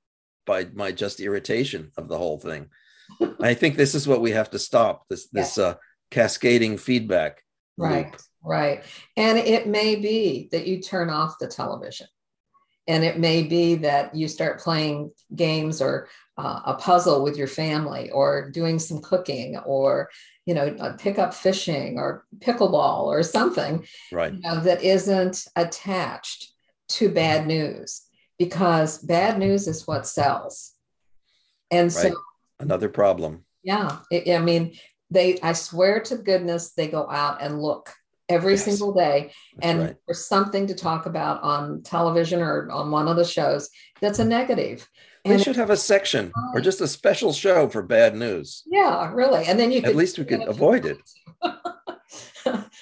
by 0.46 0.66
my 0.74 0.92
just 0.92 1.20
irritation 1.20 1.92
of 1.98 2.08
the 2.10 2.18
whole 2.18 2.40
thing. 2.40 2.68
I 3.42 3.54
think 3.54 3.76
this 3.76 3.96
is 3.96 4.08
what 4.08 4.22
we 4.22 4.32
have 4.32 4.50
to 4.52 4.60
stop 4.60 5.06
this 5.10 5.28
this 5.30 5.58
yeah. 5.58 5.66
uh, 5.66 5.74
cascading 6.12 6.78
feedback. 6.78 7.44
Right, 7.78 8.12
loop. 8.12 8.22
right. 8.44 8.84
And 9.16 9.38
it 9.38 9.68
may 9.68 9.96
be 9.96 10.50
that 10.52 10.68
you 10.68 10.82
turn 10.82 11.10
off 11.10 11.40
the 11.40 11.48
television, 11.48 12.08
and 12.88 13.04
it 13.04 13.20
may 13.20 13.44
be 13.44 13.76
that 13.76 14.16
you 14.16 14.28
start 14.28 14.60
playing 14.60 15.12
games 15.36 15.82
or 15.82 16.08
uh, 16.38 16.62
a 16.66 16.74
puzzle 16.76 17.24
with 17.24 17.38
your 17.38 17.48
family, 17.48 18.10
or 18.12 18.50
doing 18.50 18.80
some 18.80 19.02
cooking, 19.02 19.58
or 19.58 20.10
you 20.46 20.56
know, 20.56 20.76
uh, 20.80 20.98
pick 20.98 21.20
up 21.20 21.34
fishing 21.34 22.00
or 22.00 22.26
pickleball 22.40 23.04
or 23.04 23.22
something. 23.22 23.86
Right. 24.12 24.34
You 24.34 24.40
know, 24.40 24.60
that 24.62 24.82
isn't 24.82 25.46
attached 25.56 26.52
to 26.90 27.10
bad 27.10 27.46
news 27.46 28.02
because 28.40 28.98
bad 28.98 29.38
news 29.38 29.68
is 29.68 29.86
what 29.86 30.08
sells. 30.08 30.74
And 31.70 31.94
right. 31.94 32.12
so 32.12 32.16
another 32.60 32.90
problem. 32.90 33.46
Yeah. 33.64 33.98
It, 34.12 34.34
I 34.34 34.40
mean, 34.40 34.74
they, 35.10 35.40
I 35.42 35.54
swear 35.54 36.00
to 36.02 36.18
goodness, 36.18 36.72
they 36.72 36.88
go 36.88 37.10
out 37.10 37.42
and 37.42 37.62
look 37.62 37.94
every 38.28 38.54
yes. 38.54 38.66
single 38.66 38.94
day 38.94 39.32
that's 39.56 39.68
and 39.68 39.80
right. 39.80 39.96
for 40.06 40.14
something 40.14 40.68
to 40.68 40.76
talk 40.76 41.08
about 41.08 41.42
on 41.42 41.82
television 41.82 42.42
or 42.42 42.70
on 42.70 42.92
one 42.92 43.08
of 43.08 43.16
the 43.16 43.26
shows 43.26 43.70
that's 44.02 44.20
a 44.20 44.26
negative. 44.26 44.88
They 45.26 45.34
and 45.34 45.42
should 45.42 45.58
have 45.58 45.72
a 45.72 45.78
section 45.78 46.32
or 46.54 46.62
just 46.62 46.80
a 46.80 46.88
special 46.88 47.34
show 47.34 47.68
for 47.68 47.82
bad 47.82 48.16
news. 48.16 48.64
Yeah, 48.68 49.12
really. 49.14 49.46
And 49.46 49.60
then 49.60 49.72
you 49.72 49.82
at 49.82 49.96
least 49.96 50.18
we 50.18 50.26
could 50.26 50.48
avoid 50.48 50.86
it. 50.86 50.98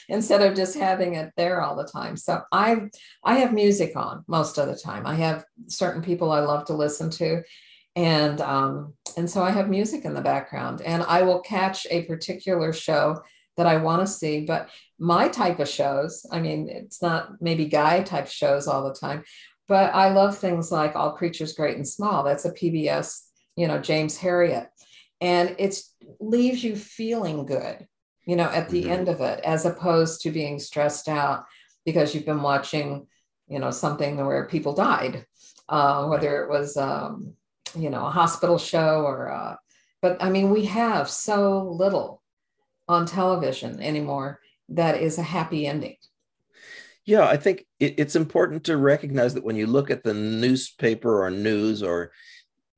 instead 0.09 0.41
of 0.41 0.55
just 0.55 0.77
having 0.77 1.15
it 1.15 1.31
there 1.35 1.61
all 1.61 1.75
the 1.75 1.87
time. 1.87 2.15
So 2.15 2.41
I 2.51 2.89
I 3.23 3.39
have 3.39 3.53
music 3.53 3.95
on 3.95 4.23
most 4.27 4.57
of 4.57 4.67
the 4.67 4.75
time. 4.75 5.05
I 5.05 5.15
have 5.15 5.45
certain 5.67 6.01
people 6.01 6.31
I 6.31 6.41
love 6.41 6.65
to 6.65 6.73
listen 6.73 7.09
to 7.11 7.41
and 7.97 8.39
um, 8.41 8.93
and 9.17 9.27
so 9.27 9.43
I 9.43 9.49
have 9.49 9.69
music 9.69 10.05
in 10.05 10.13
the 10.13 10.21
background, 10.21 10.81
and 10.81 11.01
I 11.01 11.23
will 11.23 11.41
catch 11.41 11.88
a 11.89 12.03
particular 12.03 12.71
show 12.71 13.23
that 13.57 13.65
I 13.65 13.77
want 13.77 14.05
to 14.05 14.13
see. 14.13 14.41
But 14.41 14.69
my 14.99 15.27
type 15.27 15.60
of 15.60 15.67
shows, 15.67 16.23
I 16.31 16.39
mean, 16.39 16.69
it's 16.69 17.01
not 17.01 17.41
maybe 17.41 17.65
guy 17.65 18.03
type 18.03 18.27
shows 18.27 18.67
all 18.67 18.88
the 18.88 18.93
time, 18.93 19.23
but 19.67 19.95
I 19.95 20.10
love 20.10 20.38
things 20.38 20.71
like 20.71 20.95
All 20.95 21.13
Creatures 21.13 21.53
Great 21.53 21.75
and 21.75 21.88
Small. 21.88 22.23
That's 22.23 22.45
a 22.45 22.53
PBS, 22.53 23.23
you 23.55 23.67
know, 23.67 23.79
James 23.79 24.15
Herriot, 24.15 24.67
and 25.19 25.55
it 25.57 25.75
leaves 26.19 26.63
you 26.63 26.75
feeling 26.75 27.47
good, 27.47 27.88
you 28.27 28.36
know, 28.36 28.43
at 28.43 28.69
the 28.69 28.83
mm-hmm. 28.83 28.91
end 28.91 29.10
of 29.10 29.21
it, 29.21 29.39
as 29.43 29.65
opposed 29.65 30.21
to 30.21 30.29
being 30.29 30.60
stressed 30.60 31.07
out 31.07 31.45
because 31.83 32.13
you've 32.13 32.27
been 32.27 32.43
watching, 32.43 33.07
you 33.47 33.57
know, 33.57 33.71
something 33.71 34.23
where 34.23 34.45
people 34.45 34.73
died, 34.73 35.25
uh, 35.67 36.05
whether 36.05 36.43
it 36.43 36.49
was. 36.51 36.77
Um, 36.77 37.33
you 37.75 37.89
know 37.89 38.06
a 38.06 38.12
hospital 38.12 38.58
show 38.58 39.01
or 39.01 39.32
uh, 39.32 39.56
but 40.01 40.21
i 40.21 40.30
mean 40.30 40.49
we 40.49 40.65
have 40.65 41.10
so 41.10 41.63
little 41.69 42.21
on 42.88 43.06
television 43.06 43.82
anymore 43.82 44.39
that 44.69 45.01
is 45.01 45.17
a 45.17 45.23
happy 45.23 45.65
ending 45.67 45.95
yeah 47.06 47.27
i 47.27 47.38
think 47.38 47.65
it, 47.80 47.95
it's 47.97 48.15
important 48.15 48.63
to 48.63 48.77
recognize 48.77 49.34
that 49.34 49.43
when 49.43 49.56
you 49.56 49.67
look 49.67 49.89
at 49.89 50.03
the 50.03 50.13
newspaper 50.13 51.23
or 51.23 51.30
news 51.30 51.82
or 51.84 52.12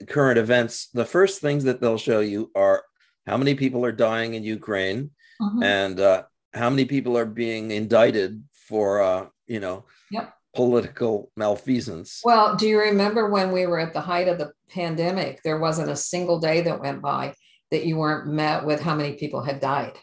current 0.07 0.37
events 0.37 0.87
the 0.93 1.05
first 1.05 1.41
things 1.41 1.63
that 1.63 1.81
they'll 1.81 1.97
show 1.97 2.19
you 2.19 2.51
are 2.55 2.83
how 3.27 3.37
many 3.37 3.53
people 3.53 3.85
are 3.85 3.91
dying 3.91 4.33
in 4.33 4.43
ukraine 4.43 5.11
mm-hmm. 5.41 5.63
and 5.63 5.99
uh, 5.99 6.23
how 6.53 6.69
many 6.69 6.85
people 6.85 7.17
are 7.17 7.25
being 7.25 7.71
indicted 7.71 8.43
for 8.53 9.01
uh, 9.01 9.25
you 9.47 9.59
know 9.59 9.85
yep 10.09 10.33
political 10.55 11.31
malfeasance. 11.35 12.21
Well, 12.23 12.55
do 12.55 12.67
you 12.67 12.79
remember 12.79 13.29
when 13.29 13.51
we 13.51 13.65
were 13.65 13.79
at 13.79 13.93
the 13.93 14.01
height 14.01 14.27
of 14.27 14.37
the 14.37 14.51
pandemic? 14.69 15.41
There 15.43 15.59
wasn't 15.59 15.91
a 15.91 15.95
single 15.95 16.39
day 16.39 16.61
that 16.61 16.81
went 16.81 17.01
by 17.01 17.35
that 17.71 17.85
you 17.85 17.97
weren't 17.97 18.27
met 18.27 18.65
with 18.65 18.81
how 18.81 18.95
many 18.95 19.13
people 19.13 19.43
had 19.43 19.59
died. 19.59 19.93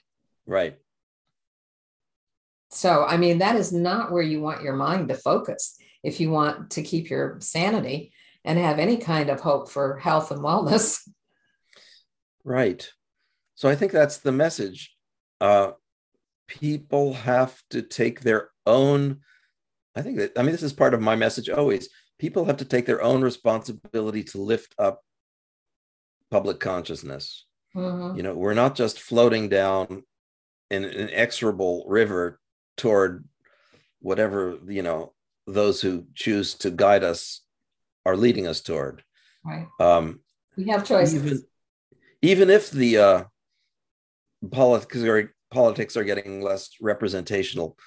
Right. 0.47 0.79
So, 2.71 3.05
I 3.05 3.17
mean, 3.17 3.39
that 3.39 3.57
is 3.57 3.73
not 3.73 4.13
where 4.13 4.23
you 4.23 4.41
want 4.41 4.63
your 4.63 4.75
mind 4.75 5.09
to 5.09 5.15
focus 5.15 5.77
if 6.03 6.21
you 6.21 6.31
want 6.31 6.71
to 6.73 6.83
keep 6.83 7.11
your 7.11 7.39
sanity 7.41 8.13
and 8.45 8.59
have 8.59 8.79
any 8.79 8.97
kind 8.97 9.31
of 9.31 9.41
hope 9.41 9.71
for 9.71 9.99
health 9.99 10.31
and 10.31 10.41
wellness. 10.41 11.01
Right. 12.45 12.89
So, 13.57 13.69
I 13.69 13.75
think 13.75 13.91
that's 13.91 14.19
the 14.19 14.31
message. 14.31 14.95
Uh, 15.41 15.73
people 16.47 17.15
have 17.15 17.61
to 17.71 17.83
take 17.83 18.21
their 18.21 18.51
own 18.65 19.23
I 19.97 20.03
think 20.03 20.19
that, 20.19 20.33
I 20.39 20.43
mean, 20.43 20.53
this 20.53 20.63
is 20.63 20.75
part 20.75 20.95
of 20.95 21.01
my 21.01 21.17
message 21.17 21.49
always. 21.49 21.89
People 22.19 22.45
have 22.45 22.59
to 22.59 22.65
take 22.67 22.85
their 22.85 23.03
own 23.03 23.23
responsibility 23.23 24.23
to 24.25 24.39
lift 24.39 24.75
up 24.79 25.01
public 26.31 26.61
consciousness. 26.61 27.47
Mm-hmm. 27.75 28.17
You 28.17 28.23
know, 28.23 28.35
we're 28.35 28.55
not 28.55 28.75
just 28.75 29.01
floating 29.01 29.49
down 29.49 30.03
an 30.71 30.85
inexorable 30.85 31.85
river 31.89 32.39
toward 32.77 33.25
whatever, 34.01 34.59
you 34.69 34.83
know, 34.83 35.15
those 35.47 35.81
who 35.81 36.07
choose 36.15 36.55
to 36.55 36.71
guide 36.71 37.03
us 37.03 37.43
are 38.05 38.17
leading 38.17 38.47
us 38.47 38.61
toward. 38.61 39.03
Right. 39.45 39.67
Um, 39.81 40.21
we 40.57 40.65
have 40.69 40.87
choices. 40.87 41.25
Even, 41.25 41.43
even 42.23 42.51
if 42.51 42.71
the 42.71 42.99
uh, 42.99 43.25
politics 44.51 45.03
are, 45.03 45.35
politics 45.51 45.97
are 45.97 46.05
getting 46.05 46.43
less 46.43 46.71
representational, 46.81 47.79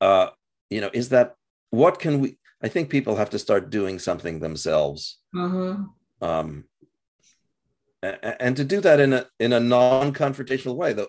uh, 0.00 0.28
you 0.70 0.80
know 0.80 0.90
is 0.92 1.08
that 1.10 1.34
what 1.70 1.98
can 1.98 2.20
we 2.20 2.36
i 2.62 2.68
think 2.68 2.88
people 2.88 3.16
have 3.16 3.30
to 3.30 3.38
start 3.38 3.70
doing 3.70 3.98
something 3.98 4.40
themselves 4.40 5.18
mm-hmm. 5.34 5.84
um, 6.24 6.64
and 8.02 8.56
to 8.56 8.64
do 8.64 8.80
that 8.80 9.00
in 9.00 9.12
a 9.12 9.26
in 9.40 9.52
a 9.52 9.60
non-confrontational 9.60 10.76
way 10.76 10.92
the, 10.92 11.08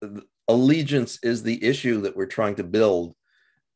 the, 0.00 0.22
allegiance 0.48 1.18
is 1.22 1.42
the 1.42 1.62
issue 1.62 2.00
that 2.00 2.16
we're 2.16 2.26
trying 2.26 2.54
to 2.54 2.64
build 2.64 3.14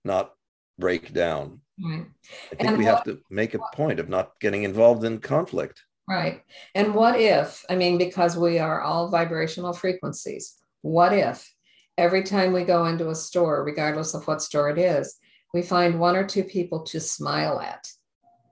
not 0.04 0.32
break 0.78 1.12
down 1.12 1.60
right. 1.84 2.06
i 2.50 2.54
think 2.54 2.70
and 2.70 2.78
we 2.78 2.84
what, 2.84 2.94
have 2.94 3.04
to 3.04 3.18
make 3.30 3.54
a 3.54 3.60
point 3.74 4.00
of 4.00 4.08
not 4.08 4.32
getting 4.40 4.62
involved 4.62 5.04
in 5.04 5.18
conflict 5.18 5.82
right 6.08 6.42
and 6.74 6.94
what 6.94 7.20
if 7.20 7.64
i 7.68 7.76
mean 7.76 7.98
because 7.98 8.36
we 8.36 8.58
are 8.58 8.80
all 8.80 9.08
vibrational 9.08 9.72
frequencies 9.72 10.56
what 10.80 11.12
if 11.12 11.54
every 12.02 12.24
time 12.24 12.52
we 12.52 12.64
go 12.64 12.86
into 12.86 13.10
a 13.10 13.14
store, 13.14 13.62
regardless 13.62 14.12
of 14.12 14.26
what 14.26 14.42
store 14.42 14.68
it 14.68 14.78
is, 14.78 15.16
we 15.54 15.62
find 15.62 16.00
one 16.00 16.16
or 16.16 16.26
two 16.26 16.42
people 16.42 16.80
to 16.82 16.98
smile 16.98 17.60
at. 17.60 17.88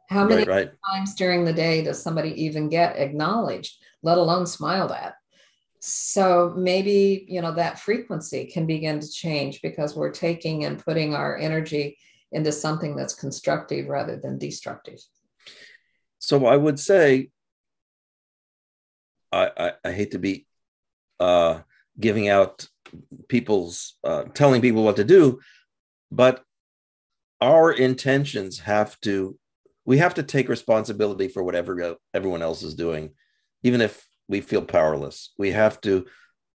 How 0.09 0.25
many 0.25 0.45
right, 0.45 0.49
right. 0.49 0.71
times 0.89 1.17
during 1.17 1.45
the 1.45 1.53
day 1.53 1.83
does 1.83 2.01
somebody 2.01 2.31
even 2.45 2.69
get 2.69 2.97
acknowledged, 2.97 3.77
let 4.03 4.19
alone 4.19 4.47
smiled 4.47 4.93
at? 4.93 5.15
So 5.81 6.55
maybe, 6.57 7.27
you 7.29 7.41
know, 7.41 7.53
that 7.53 7.81
frequency 7.81 8.45
can 8.47 8.67
begin 8.67 9.01
to 9.01 9.11
change 9.11 9.63
because 9.63 9.97
we're 9.97 10.13
taking 10.13 10.65
and 10.65 10.85
putting 10.85 11.15
our 11.15 11.37
energy 11.37 11.99
into 12.31 12.53
something 12.53 12.95
that's 12.95 13.15
constructive 13.15 13.89
rather 13.89 14.17
than 14.17 14.39
destructive. 14.39 15.01
So 16.21 16.47
I 16.47 16.57
would 16.57 16.79
say 16.79 17.31
I, 19.33 19.51
I, 19.57 19.73
I 19.85 19.93
hate 19.93 20.13
to 20.13 20.19
be 20.19 20.47
uh, 21.19 21.61
giving 22.01 22.29
out 22.29 22.67
people's 23.29 23.97
uh, 24.03 24.25
telling 24.35 24.61
people 24.61 24.83
what 24.83 24.97
to 24.97 25.05
do, 25.05 25.41
but 26.11 26.43
our 27.41 27.73
intentions 27.73 28.61
have 28.61 28.99
to 29.01 29.39
we 29.85 29.99
have 29.99 30.15
to 30.15 30.23
take 30.23 30.49
responsibility 30.49 31.27
for 31.29 31.43
whatever 31.43 31.97
everyone 32.15 32.43
else 32.43 32.63
is 32.63 32.75
doing, 32.75 33.11
even 33.63 33.81
if 33.81 34.07
we 34.29 34.41
feel 34.41 34.63
powerless. 34.63 35.33
We 35.39 35.51
have 35.53 35.81
to 35.81 36.07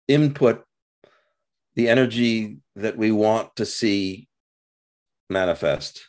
input 0.07 0.63
the 1.75 1.89
energy 1.89 2.59
that 2.77 2.97
we 2.97 3.11
want 3.11 3.57
to 3.57 3.67
see 3.67 4.29
manifest. 5.31 6.09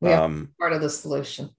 Yeah, 0.00 0.22
um, 0.22 0.52
part 0.58 0.72
of 0.72 0.82
the 0.82 0.90
solution. 0.90 1.50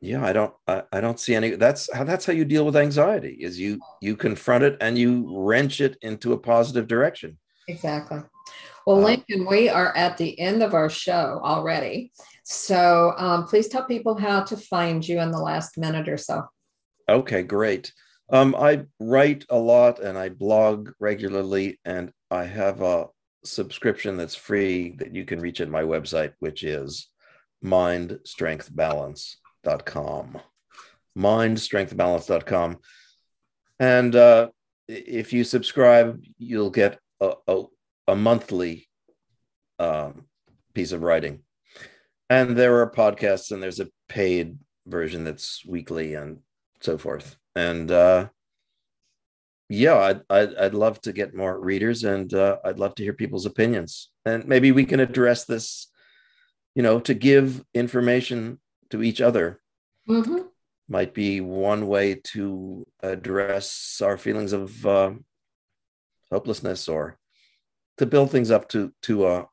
Yeah, 0.00 0.24
I 0.24 0.32
don't, 0.32 0.54
I, 0.66 0.82
I 0.92 1.00
don't 1.00 1.20
see 1.20 1.34
any. 1.34 1.50
That's 1.50 1.92
how 1.94 2.04
that's 2.04 2.24
how 2.24 2.32
you 2.32 2.46
deal 2.46 2.64
with 2.64 2.76
anxiety. 2.76 3.36
Is 3.40 3.60
you 3.60 3.80
you 4.00 4.16
confront 4.16 4.64
it 4.64 4.78
and 4.80 4.96
you 4.96 5.26
wrench 5.28 5.80
it 5.80 5.98
into 6.00 6.32
a 6.32 6.38
positive 6.38 6.86
direction. 6.86 7.38
Exactly. 7.68 8.20
Well, 8.86 8.98
uh, 8.98 9.04
Lincoln, 9.04 9.46
we 9.46 9.68
are 9.68 9.94
at 9.96 10.16
the 10.16 10.38
end 10.40 10.62
of 10.62 10.74
our 10.74 10.88
show 10.88 11.40
already. 11.44 12.12
So 12.44 13.12
um, 13.16 13.46
please 13.46 13.68
tell 13.68 13.84
people 13.84 14.16
how 14.16 14.42
to 14.44 14.56
find 14.56 15.06
you 15.06 15.20
in 15.20 15.30
the 15.30 15.38
last 15.38 15.78
minute 15.78 16.08
or 16.08 16.16
so. 16.16 16.44
Okay, 17.08 17.42
great. 17.42 17.92
Um, 18.32 18.54
I 18.58 18.84
write 19.00 19.44
a 19.50 19.58
lot 19.58 20.00
and 20.00 20.16
I 20.16 20.30
blog 20.30 20.90
regularly, 20.98 21.78
and 21.84 22.12
I 22.30 22.44
have 22.44 22.80
a 22.80 23.08
subscription 23.44 24.16
that's 24.16 24.34
free 24.34 24.96
that 24.98 25.14
you 25.14 25.24
can 25.24 25.40
reach 25.40 25.60
at 25.60 25.68
my 25.68 25.82
website, 25.82 26.32
which 26.38 26.62
is 26.62 27.08
mindstrengthbalance.com. 29.64 30.40
Mindstrengthbalance.com. 31.18 32.78
And 33.78 34.16
uh, 34.16 34.48
if 34.88 35.32
you 35.32 35.44
subscribe, 35.44 36.22
you'll 36.38 36.70
get 36.70 36.98
a, 37.20 37.34
a, 37.46 37.64
a 38.08 38.16
monthly 38.16 38.88
um, 39.78 40.26
piece 40.74 40.92
of 40.92 41.02
writing. 41.02 41.40
And 42.28 42.56
there 42.56 42.80
are 42.80 42.90
podcasts, 42.90 43.50
and 43.50 43.62
there's 43.62 43.80
a 43.80 43.88
paid 44.08 44.58
version 44.86 45.24
that's 45.24 45.64
weekly 45.66 46.14
and 46.14 46.38
so 46.80 46.96
forth. 46.96 47.36
And 47.56 47.90
uh, 47.90 48.28
yeah, 49.68 49.96
I'd, 49.96 50.20
I'd, 50.30 50.54
I'd 50.56 50.74
love 50.74 51.00
to 51.02 51.12
get 51.12 51.34
more 51.34 51.58
readers, 51.58 52.04
and 52.04 52.32
uh, 52.34 52.58
I'd 52.64 52.78
love 52.78 52.94
to 52.96 53.02
hear 53.02 53.12
people's 53.12 53.46
opinions. 53.46 54.10
And 54.24 54.46
maybe 54.46 54.72
we 54.72 54.84
can 54.84 55.00
address 55.00 55.44
this, 55.44 55.88
you 56.74 56.82
know, 56.82 57.00
to 57.00 57.14
give 57.14 57.64
information 57.74 58.60
to 58.90 59.02
each 59.02 59.20
other. 59.20 59.60
Mm-hmm. 60.08 60.38
Might 60.88 61.14
be 61.14 61.40
one 61.40 61.86
way 61.86 62.16
to 62.32 62.86
address 63.02 64.02
our 64.04 64.18
feelings 64.18 64.52
of 64.52 64.84
uh, 64.84 65.12
hopelessness 66.30 66.88
or 66.88 67.18
to 67.98 68.06
build 68.06 68.30
things 68.30 68.50
up 68.50 68.68
to 68.70 68.92
to 69.02 69.26
a 69.28 69.46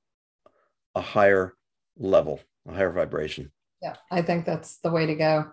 a 0.96 1.02
higher 1.02 1.54
level, 1.98 2.40
a 2.68 2.74
higher 2.74 2.92
vibration. 2.92 3.52
Yeah, 3.82 3.96
I 4.12 4.24
think 4.24 4.46
that's 4.46 4.80
the 4.80 4.90
way 4.90 5.06
to 5.06 5.16
go. 5.16 5.52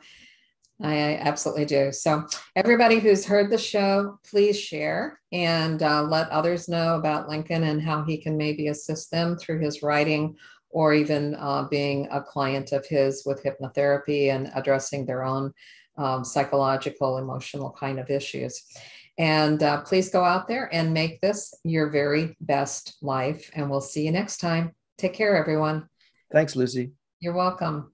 I 0.83 1.17
absolutely 1.21 1.67
do. 1.67 1.93
So, 1.93 2.27
everybody 2.57 2.99
who's 2.99 3.25
heard 3.25 3.51
the 3.51 3.59
show, 3.59 4.19
please 4.29 4.59
share 4.59 5.21
and 5.31 5.81
uh, 5.83 6.03
let 6.03 6.29
others 6.31 6.69
know 6.69 6.97
about 6.97 7.29
Lincoln 7.29 7.63
and 7.63 7.81
how 7.81 8.03
he 8.03 8.19
can 8.19 8.37
maybe 8.37 8.69
assist 8.69 9.11
them 9.11 9.37
through 9.37 9.61
his 9.61 9.83
writing 9.83 10.37
or 10.75 10.93
even 10.93 11.37
uh, 11.37 11.63
being 11.71 12.09
a 12.11 12.21
client 12.21 12.73
of 12.73 12.85
his 12.85 13.23
with 13.25 13.43
hypnotherapy 13.45 14.35
and 14.35 14.51
addressing 14.57 15.07
their 15.07 15.23
own 15.23 15.55
um, 15.97 16.25
psychological, 16.25 17.19
emotional 17.19 17.71
kind 17.79 18.01
of 18.01 18.11
issues. 18.11 18.61
And 19.17 19.63
uh, 19.63 19.83
please 19.83 20.11
go 20.11 20.25
out 20.25 20.49
there 20.49 20.69
and 20.75 20.93
make 20.93 21.21
this 21.21 21.55
your 21.63 21.91
very 21.91 22.37
best 22.41 22.97
life. 23.01 23.53
And 23.55 23.71
we'll 23.71 23.81
see 23.81 24.05
you 24.05 24.11
next 24.11 24.39
time. 24.39 24.73
Take 24.99 25.15
care, 25.15 25.37
everyone. 25.37 25.89
Thanks, 26.33 26.57
Lucy. 26.57 26.91
You're 27.21 27.35
welcome. 27.35 27.94